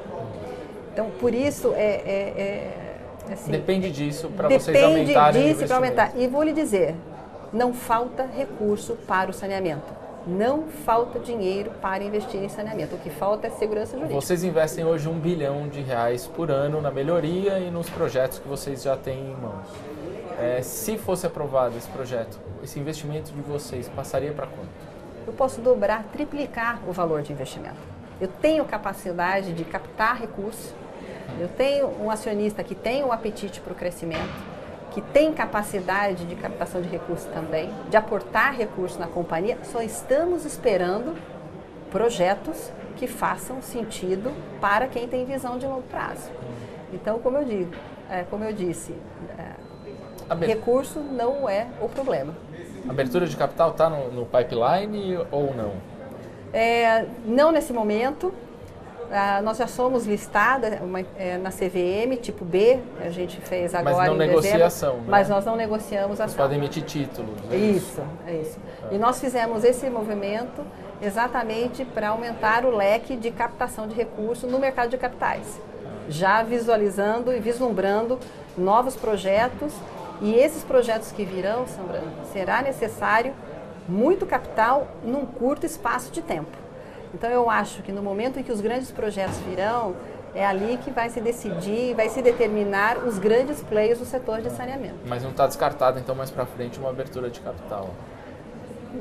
[0.93, 2.86] Então, por isso, é- é,
[3.33, 6.11] assim, Depende disso para vocês depende aumentarem o disso para aumentar.
[6.15, 6.95] E vou lhe dizer,
[7.51, 9.95] não falta recurso para o saneamento.
[10.27, 12.95] Não falta dinheiro para investir em saneamento.
[12.95, 14.19] O que falta é segurança jurídica.
[14.19, 18.47] Vocês investem hoje um bilhão de reais por ano na melhoria e nos projetos que
[18.47, 19.67] vocês já têm em mãos.
[20.37, 24.67] É, se fosse aprovado esse projeto, esse investimento de vocês passaria para quanto?
[25.25, 27.77] Eu posso dobrar, triplicar o valor de investimento.
[28.19, 30.73] Eu tenho capacidade de captar recursos.
[31.39, 34.33] Eu tenho um acionista que tem um apetite para o crescimento,
[34.91, 39.57] que tem capacidade de captação de recursos também, de aportar recursos na companhia.
[39.63, 41.15] Só estamos esperando
[41.91, 46.31] projetos que façam sentido para quem tem visão de longo prazo.
[46.91, 47.71] Então, como eu digo,
[48.09, 48.95] é, como eu disse,
[49.37, 52.35] é, recurso não é o problema.
[52.89, 55.73] Abertura de capital está no, no pipeline ou não?
[56.51, 58.33] É, não nesse momento.
[59.11, 63.85] Ah, nós já somos listada uma- é, na CVM, tipo B, a gente fez Mas
[63.87, 65.03] agora não em dezembro, negociação, né?
[65.07, 66.37] Mas nós não negociamos Vocês ação.
[66.43, 67.35] podem emitir títulos.
[67.49, 68.59] é Isso, é isso.
[68.91, 70.61] E nós fizemos esse movimento
[71.01, 75.59] exatamente para aumentar o leque de captação de recursos no mercado de capitais.
[76.09, 78.19] Já visualizando e vislumbrando
[78.57, 79.73] novos projetos
[80.21, 82.01] e esses projetos que virão, Sandra,
[82.33, 83.33] será necessário
[83.87, 86.51] muito capital num curto espaço de tempo.
[87.13, 89.95] Então eu acho que no momento em que os grandes projetos virão,
[90.35, 94.49] é ali que vai se decidir, vai se determinar os grandes players do setor de
[94.51, 94.95] saneamento.
[95.05, 97.89] Mas não está descartado, então, mais para frente, uma abertura de capital.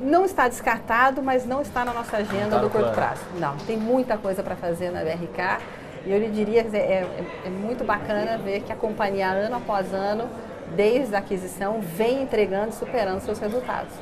[0.01, 3.21] Não está descartado, mas não está na nossa agenda Tá do curto prazo.
[3.39, 5.59] Não, tem muita coisa para fazer na BRK
[6.07, 9.93] e eu lhe diria é, é- é muito bacana ver que a companhia, ano após
[9.93, 10.29] ano,
[10.75, 13.93] desde a aquisição, vem entregando e superando seus resultados.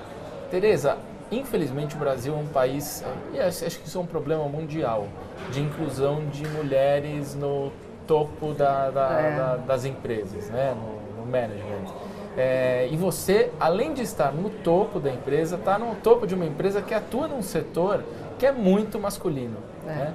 [0.50, 0.96] Tereza,
[1.30, 5.06] infelizmente o Brasil é um país, e acho acho que isso é um problema mundial,
[5.50, 7.72] de inclusão de mulheres no
[8.06, 9.36] topo da- da- É.
[9.36, 10.74] da- das empresas, né?
[10.76, 11.92] no, no management.
[12.36, 16.44] É, e você, além de estar no topo da empresa, está no topo de uma
[16.44, 18.02] empresa que atua num setor
[18.38, 19.56] que é muito masculino.
[19.86, 19.90] É.
[19.90, 20.14] Né?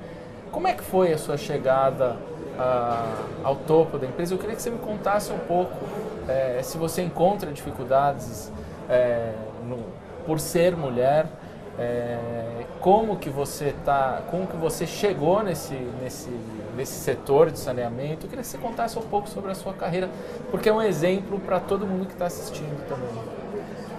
[0.52, 2.18] Como é que foi a sua chegada
[2.58, 3.06] a,
[3.44, 4.34] ao topo da empresa?
[4.34, 5.74] Eu queria que você me contasse um pouco
[6.28, 8.52] é, se você encontra dificuldades
[8.90, 9.32] é,
[9.66, 9.78] no,
[10.30, 11.26] por ser mulher,
[11.80, 15.74] é, como que você tá, como que você chegou nesse,
[16.04, 16.30] nesse,
[16.78, 18.28] nesse setor de saneamento.
[18.28, 20.08] Eu queria que você contasse um pouco sobre a sua carreira,
[20.52, 23.10] porque é um exemplo para todo mundo que está assistindo também.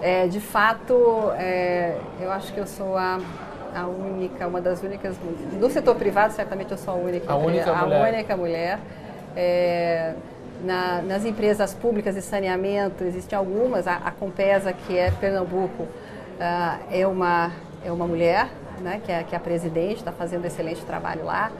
[0.01, 3.19] É, de fato, é, eu acho que eu sou a,
[3.75, 5.17] a única, uma das únicas.
[5.59, 7.29] No setor privado, certamente eu sou a única.
[7.29, 8.13] A única a mulher.
[8.13, 8.79] única mulher.
[9.35, 10.13] É,
[10.63, 15.87] na, nas empresas públicas de saneamento, existem algumas, a, a Compesa, que é Pernambuco,
[16.39, 17.51] uh, é, uma,
[17.83, 21.51] é uma mulher, né, que, é, que é a presidente, está fazendo excelente trabalho lá.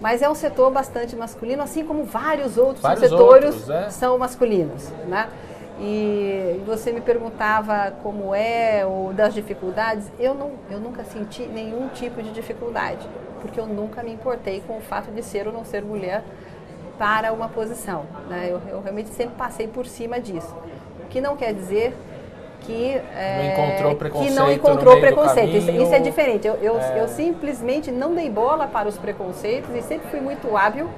[0.00, 3.90] Mas é um setor bastante masculino, assim como vários outros vários setores outros, é.
[3.90, 4.88] são masculinos.
[5.08, 5.28] Né?
[5.80, 10.10] E você me perguntava como é ou das dificuldades.
[10.18, 13.06] Eu, não, eu nunca senti nenhum tipo de dificuldade,
[13.40, 16.24] porque eu nunca me importei com o fato de ser ou não ser mulher
[16.98, 18.06] para uma posição.
[18.28, 18.48] Né?
[18.50, 20.54] Eu, eu, realmente sempre passei por cima disso.
[21.00, 21.96] O que não quer dizer
[22.60, 24.30] que, é, não encontrou preconceito.
[24.30, 25.56] Que não encontrou preconceito.
[25.56, 26.46] Isso, isso, é diferente.
[26.46, 27.00] Eu, eu, é...
[27.00, 30.88] eu simplesmente não dei bola para os preconceitos e sempre fui muito hábil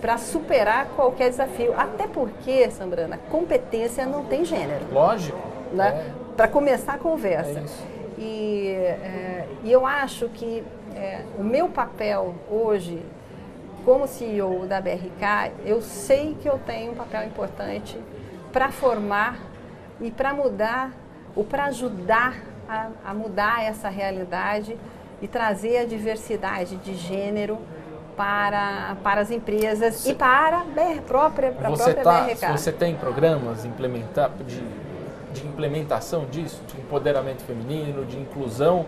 [0.00, 1.74] para superar qualquer desafio.
[1.76, 4.86] Até porque, Sambrana, competência não tem gênero.
[4.90, 5.38] Lógico.
[5.72, 5.88] Né?
[5.88, 6.36] É.
[6.36, 7.60] Para começar a conversa.
[7.60, 10.64] É e, é, e eu acho que
[10.94, 13.02] é, o meu papel hoje
[13.84, 17.98] como CEO da BRK, eu sei que eu tenho um papel importante
[18.52, 19.38] para formar
[20.00, 20.92] e para mudar,
[21.36, 24.76] ou para ajudar a, a, mudar essa realidade
[25.20, 27.58] e trazer a diversidade de gênero
[28.16, 32.46] para, para as empresas você, e para a BR, própria, para a própria tá, BRK.
[32.52, 34.62] Você tem programas implementar, de,
[35.32, 38.86] de implementação disso, de empoderamento feminino, de inclusão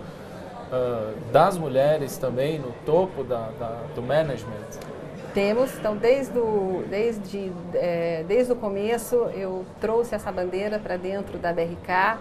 [0.73, 4.92] uh, das mulheres também no topo da, da, do management?
[5.35, 11.39] Temos, então desde o, desde, é, desde o começo eu trouxe essa bandeira para dentro
[11.39, 12.19] da BRK.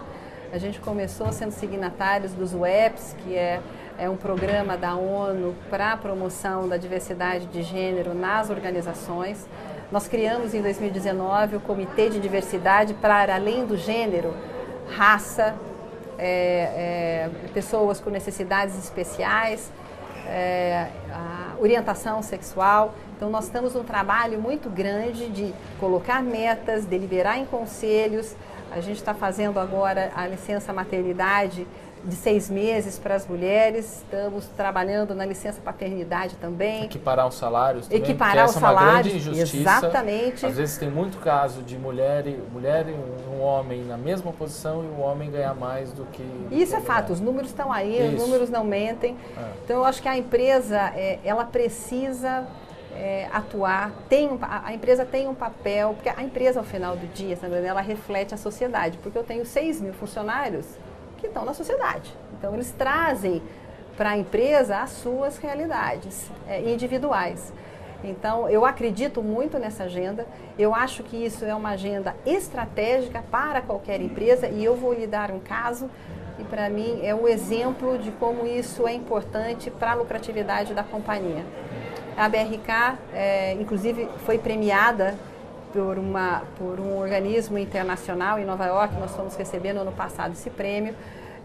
[0.50, 3.60] A gente começou sendo signatários dos WEPs, que é,
[3.98, 9.46] é um programa da ONU para a promoção da diversidade de gênero nas organizações.
[9.90, 14.34] Nós criamos em 2019 o Comitê de Diversidade para, além do gênero,
[14.88, 15.54] raça,
[16.18, 19.70] é, é, pessoas com necessidades especiais,
[20.26, 20.88] é,
[21.58, 22.94] orientação sexual.
[23.16, 28.34] Então, nós estamos num trabalho muito grande de colocar metas, deliberar em conselhos.
[28.70, 31.66] A gente está fazendo agora a licença maternidade
[32.04, 33.98] de seis meses para as mulheres.
[33.98, 36.84] Estamos trabalhando na licença paternidade também.
[36.84, 38.02] Equiparar os salários também.
[38.02, 39.06] Equiparar os salários.
[39.06, 39.56] É grande injustiça.
[39.56, 40.46] Exatamente.
[40.46, 42.92] Às vezes tem muito caso de mulher e, mulher e
[43.30, 46.24] um homem na mesma posição e o homem ganhar mais do que.
[46.50, 47.12] Isso é fato.
[47.12, 48.16] Os números estão aí, Isso.
[48.16, 49.16] os números não mentem.
[49.36, 49.40] É.
[49.64, 52.46] Então eu acho que a empresa é, ela precisa
[52.94, 57.06] é, atuar, tem a, a, empresa tem um papel, porque a empresa ao final do
[57.06, 60.66] dia, ela reflete a sociedade, porque eu tenho 6 mil funcionários
[61.22, 62.12] que estão na sociedade.
[62.36, 63.40] Então, eles trazem
[63.96, 67.52] para a empresa as suas realidades é, individuais.
[68.02, 70.26] Então, eu acredito muito nessa agenda.
[70.58, 75.06] Eu acho que isso é uma agenda estratégica para qualquer empresa e eu vou lhe
[75.06, 75.88] dar um caso
[76.36, 80.82] que, para mim, é um exemplo de como isso é importante para a lucratividade da
[80.82, 81.44] companhia.
[82.16, 85.14] A BRK, é, inclusive, foi premiada
[85.72, 90.50] por, uma, por um organismo internacional em Nova York, nós fomos recebendo ano passado esse
[90.50, 90.94] prêmio,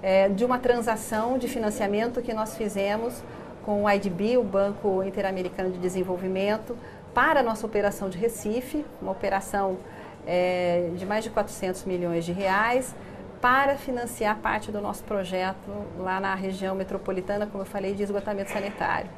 [0.03, 3.23] é, de uma transação de financiamento que nós fizemos
[3.65, 6.78] com o IDB, o Banco Interamericano de Desenvolvimento,
[7.13, 9.78] para a nossa operação de Recife, uma operação
[10.25, 12.95] é, de mais de 400 milhões de reais,
[13.41, 18.51] para financiar parte do nosso projeto lá na região metropolitana, como eu falei, de esgotamento
[18.51, 19.09] sanitário.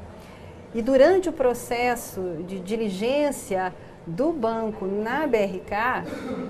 [0.74, 3.74] E durante o processo de diligência
[4.10, 6.05] do banco na BRK,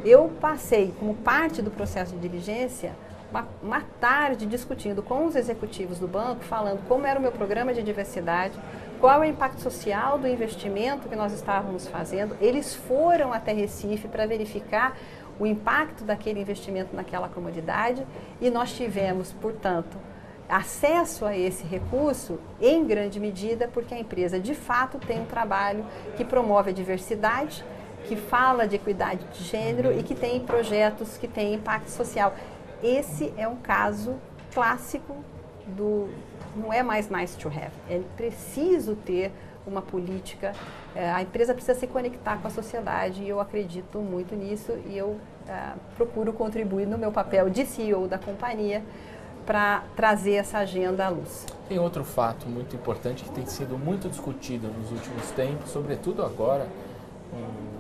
[0.05, 2.95] eu passei, como parte do processo de diligência,
[3.30, 7.74] uma, uma, tarde discutindo com os executivos do banco, falando como era o meu programa
[7.74, 8.57] de diversidade,
[8.99, 12.36] qual é o impacto social do investimento que nós estávamos fazendo.
[12.41, 14.97] Eles foram até Recife para verificar
[15.39, 18.05] o impacto daquele investimento naquela comunidade
[18.41, 19.97] e nós tivemos, portanto,
[20.50, 25.86] acesso a esse recurso em grande medida porque a empresa de fato tem um trabalho
[26.18, 27.64] que promove a diversidade,
[28.06, 32.34] que fala de equidade de gênero e que tem projetos que têm impacto social.
[32.82, 34.16] Esse é um caso
[34.52, 35.16] clássico
[35.68, 36.10] do
[36.56, 39.32] não é mais nice to have, é preciso ter
[39.68, 40.54] uma política,
[40.95, 44.97] é, a empresa precisa se conectar com a sociedade e eu acredito muito nisso e
[44.97, 48.82] eu uh, procuro contribuir no meu papel de CEO da companhia
[49.50, 51.47] para trazer essa agenda à luz.
[51.68, 56.68] Tem outro fato muito importante que tem sido muito discutido nos últimos tempos, sobretudo agora,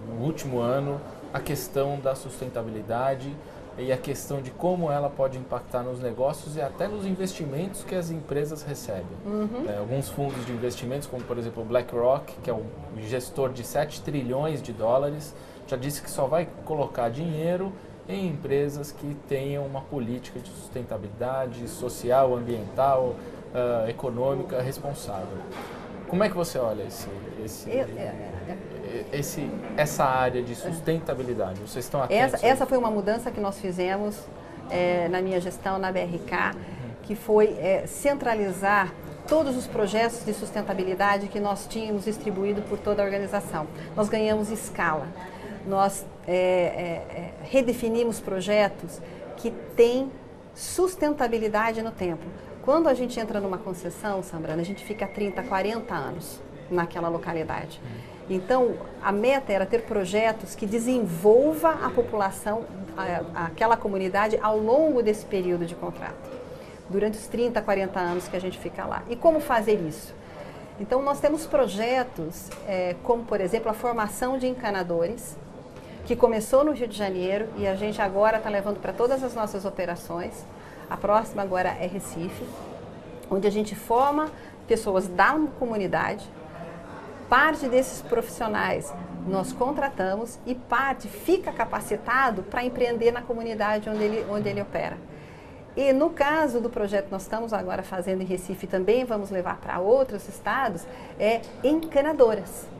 [0.07, 0.99] no último ano,
[1.31, 3.31] a questão da sustentabilidade
[3.77, 7.93] e a questão de como ela pode impactar nos negócios e até nos investimentos que
[7.93, 9.05] as empresas recebem.
[9.23, 9.65] Uhum.
[9.69, 12.65] É, alguns fundos de investimentos, como por exemplo o BlackRock, que é um
[13.03, 15.35] gestor de 7 trilhões de dólares,
[15.67, 17.71] já disse que só vai colocar dinheiro
[18.09, 23.15] em empresas que tenham uma política de sustentabilidade social, ambiental,
[23.53, 25.37] uh, econômica responsável.
[26.07, 27.07] Como é que você olha esse,
[27.45, 27.85] esse, eu,
[29.13, 29.47] esse,
[29.77, 31.59] essa área de sustentabilidade?
[31.59, 32.33] Vocês estão atentos?
[32.33, 34.17] Essa, essa foi uma mudança que nós fizemos
[34.71, 36.91] é, na minha gestão na BRK, uhum.
[37.03, 38.91] que foi é, centralizar
[39.27, 43.67] todos os projetos de sustentabilidade que nós tínhamos distribuído por toda a organização.
[43.95, 45.07] Nós ganhamos escala.
[45.67, 49.01] Nós é, é, redefinimos projetos
[49.37, 50.11] que têm
[50.55, 52.23] sustentabilidade no tempo.
[52.63, 57.81] Quando a gente entra numa concessão, Sambrana, a gente fica 30, 40 anos naquela localidade.
[58.29, 62.63] Então, a meta era ter projetos que desenvolva a população,
[62.95, 66.29] a, aquela comunidade, ao longo desse período de contrato,
[66.89, 69.03] durante os 30, 40 anos que a gente fica lá.
[69.09, 70.13] E como fazer isso?
[70.79, 75.35] Então, nós temos projetos, é, como, por exemplo, a formação de encanadores,
[76.09, 79.35] que começou no Rio de Janeiro e a gente agora está levando para todas as
[79.35, 80.43] nossas operações.
[80.89, 82.43] A próxima agora é Recife,
[83.29, 84.31] onde a gente forma
[84.67, 86.27] pessoas da comunidade.
[87.29, 88.91] Parte desses profissionais
[89.27, 94.97] nós contratamos e parte fica capacitado para empreender na comunidade onde ele, onde ele opera.
[95.77, 99.77] E no caso do projeto nós estamos agora fazendo em Recife, também vamos levar para
[99.77, 100.87] outros estados,
[101.19, 102.78] é encanadoras.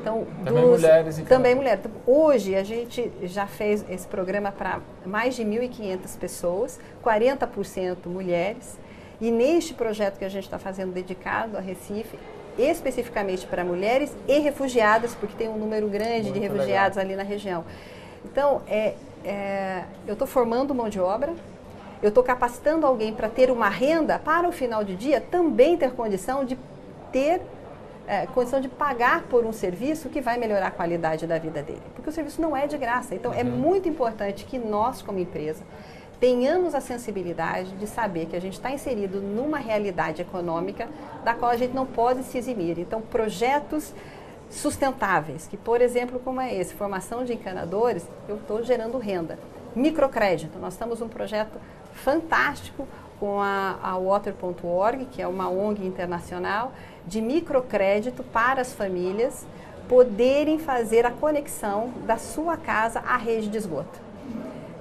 [0.00, 1.18] Então, também dos, mulheres.
[1.18, 1.36] Então.
[1.36, 1.80] Também mulheres.
[1.84, 8.78] Então, hoje a gente já fez esse programa para mais de 1.500 pessoas, 40% mulheres.
[9.20, 12.18] E neste projeto que a gente está fazendo dedicado a Recife,
[12.58, 17.12] especificamente para mulheres e refugiadas, porque tem um número grande Muito de refugiados legal.
[17.12, 17.64] ali na região.
[18.24, 18.94] Então, é,
[19.24, 21.32] é eu estou formando mão de obra,
[22.02, 25.92] eu estou capacitando alguém para ter uma renda para o final de dia também ter
[25.92, 26.58] condição de
[27.12, 27.40] ter
[28.06, 31.82] é, condição de pagar por um serviço que vai melhorar a qualidade da vida dele.
[31.94, 33.14] Porque o serviço não é de graça.
[33.14, 33.40] Então, é uhum.
[33.40, 35.62] é muito importante que nós, como empresa,
[36.18, 40.88] tenhamos a sensibilidade de saber que a gente está inserido numa realidade econômica
[41.24, 42.78] da qual a gente não pode se eximir.
[42.78, 43.92] Então, projetos
[44.48, 49.38] sustentáveis, que, por exemplo, como é esse, formação de encanadores, eu estou gerando renda.
[49.74, 51.58] Microcrédito, nós estamos num projeto
[51.92, 52.86] fantástico
[53.18, 56.72] com a, a Water.org, que é uma ONG internacional,
[57.06, 59.46] de microcrédito para as famílias
[59.88, 64.00] poderem fazer a conexão da sua casa à rede de esgoto.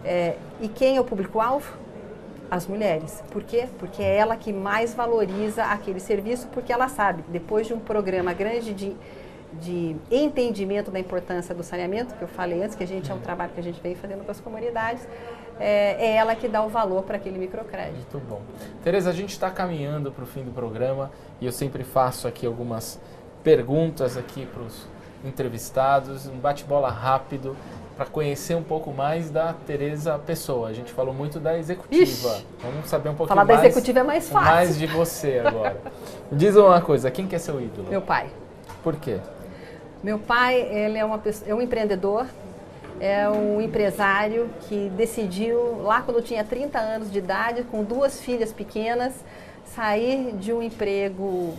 [0.03, 1.77] É, e quem é o público-alvo?
[2.49, 3.23] As mulheres.
[3.31, 3.67] Por quê?
[3.79, 8.33] Porque é ela que mais valoriza aquele serviço, porque ela sabe, depois de um programa
[8.33, 8.95] grande de,
[9.59, 13.19] de entendimento da importância do saneamento, que eu falei antes, que a gente é um
[13.19, 15.07] trabalho que a gente vem fazendo com as comunidades,
[15.59, 18.17] é, é ela que dá o valor para aquele microcrédito.
[18.17, 18.41] Muito bom.
[18.83, 22.45] Tereza, a gente está caminhando para o fim do programa e eu sempre faço aqui
[22.45, 22.99] algumas
[23.43, 24.87] perguntas aqui para os
[25.23, 27.55] entrevistados, um bate-bola rápido
[27.95, 30.69] para conhecer um pouco mais da Tereza Pessoa.
[30.69, 32.01] A gente falou muito da executiva.
[32.03, 33.59] Ixi, Vamos saber um pouquinho Falar mais.
[33.59, 34.51] Falar da executiva é mais fácil.
[34.51, 35.79] Mais de você agora.
[36.31, 37.89] Diz uma coisa, quem que é seu ídolo?
[37.89, 38.29] Meu pai.
[38.83, 39.19] Por quê?
[40.03, 42.25] Meu pai, ele é, uma, é um empreendedor,
[42.99, 48.51] é um empresário que decidiu, lá quando tinha 30 anos de idade, com duas filhas
[48.51, 49.13] pequenas,
[49.63, 51.53] sair de um emprego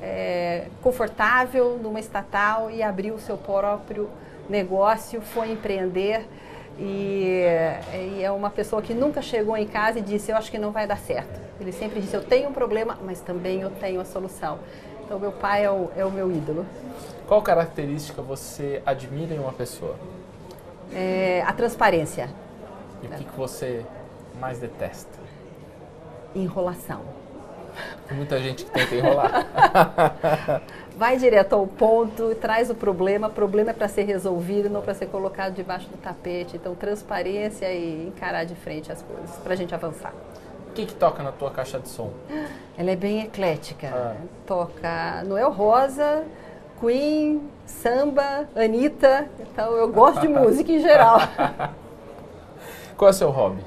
[0.00, 4.08] é, confortável numa estatal e abrir o seu próprio
[4.48, 6.24] negócio, foi empreender.
[6.78, 7.42] E,
[7.92, 10.70] e, é uma pessoa que nunca chegou em casa e disse: Eu acho que não
[10.70, 11.40] vai dar certo.
[11.60, 14.58] Ele sempre disse: Eu tenho um problema, mas também eu tenho a solução.
[15.04, 16.66] Então, meu pai é o, é o meu ídolo.
[17.26, 19.96] Qual característica você admira em uma pessoa?
[20.92, 22.28] É, a transparência.
[23.02, 23.84] E o que, que você
[24.38, 25.18] mais detesta?
[26.34, 27.00] Enrolação.
[28.06, 29.46] Tem muita gente que tenta enrolar.
[30.96, 33.28] Vai direto ao ponto, traz o problema.
[33.28, 36.56] O problema é para ser resolvido, não para ser colocado debaixo do tapete.
[36.56, 40.12] Então, transparência e encarar de frente as coisas, para a gente avançar.
[40.68, 42.12] O que, que toca na tua caixa de som?
[42.76, 43.90] Ela é bem eclética.
[43.92, 44.16] Ah.
[44.46, 46.24] Toca Noel Rosa,
[46.80, 49.28] Queen, samba, Anitta.
[49.40, 51.18] Então eu gosto de música em geral.
[52.96, 53.62] Qual é o seu hobby?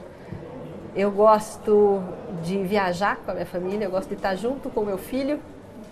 [0.95, 2.01] Eu gosto
[2.43, 5.39] de viajar com a minha família, eu gosto de estar junto com meu filho,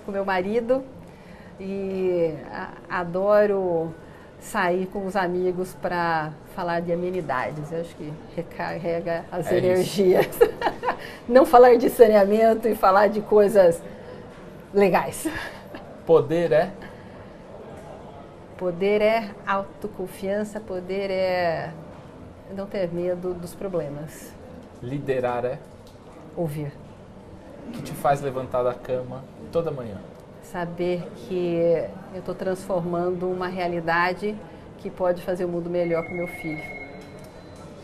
[0.05, 0.83] com meu marido
[1.59, 2.33] e
[2.89, 3.93] adoro
[4.39, 7.71] sair com os amigos para falar de amenidades.
[7.71, 10.27] Eu acho que recarrega as É energias.
[11.27, 13.81] Não falar de saneamento e falar de coisas
[14.73, 15.27] legais.
[16.05, 16.71] Poder é
[18.57, 21.71] Poder é autoconfiança, poder é
[22.55, 24.31] não ter medo dos problemas.
[24.81, 25.59] liderar é
[26.37, 26.71] Ouvir.
[27.67, 29.97] o que te faz levantar da cama toda manhã.
[30.43, 34.35] Saber que eu estou transformando uma realidade
[34.77, 36.63] que pode fazer o mundo melhor para o meu filho.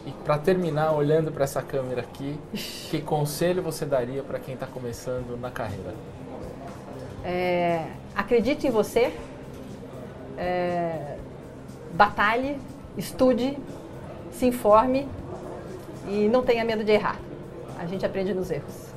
[0.05, 2.39] E para terminar, olhando para essa câmera aqui,
[2.89, 5.93] que conselho você daria para quem está começando na carreira?
[7.23, 9.13] É, acredite em você,
[10.41, 11.17] é,
[11.93, 12.57] batalhe,
[12.97, 13.57] estude,
[14.31, 15.07] se informe
[16.07, 17.17] e não tenha medo de errar.
[17.77, 18.89] A gente aprende nos erros.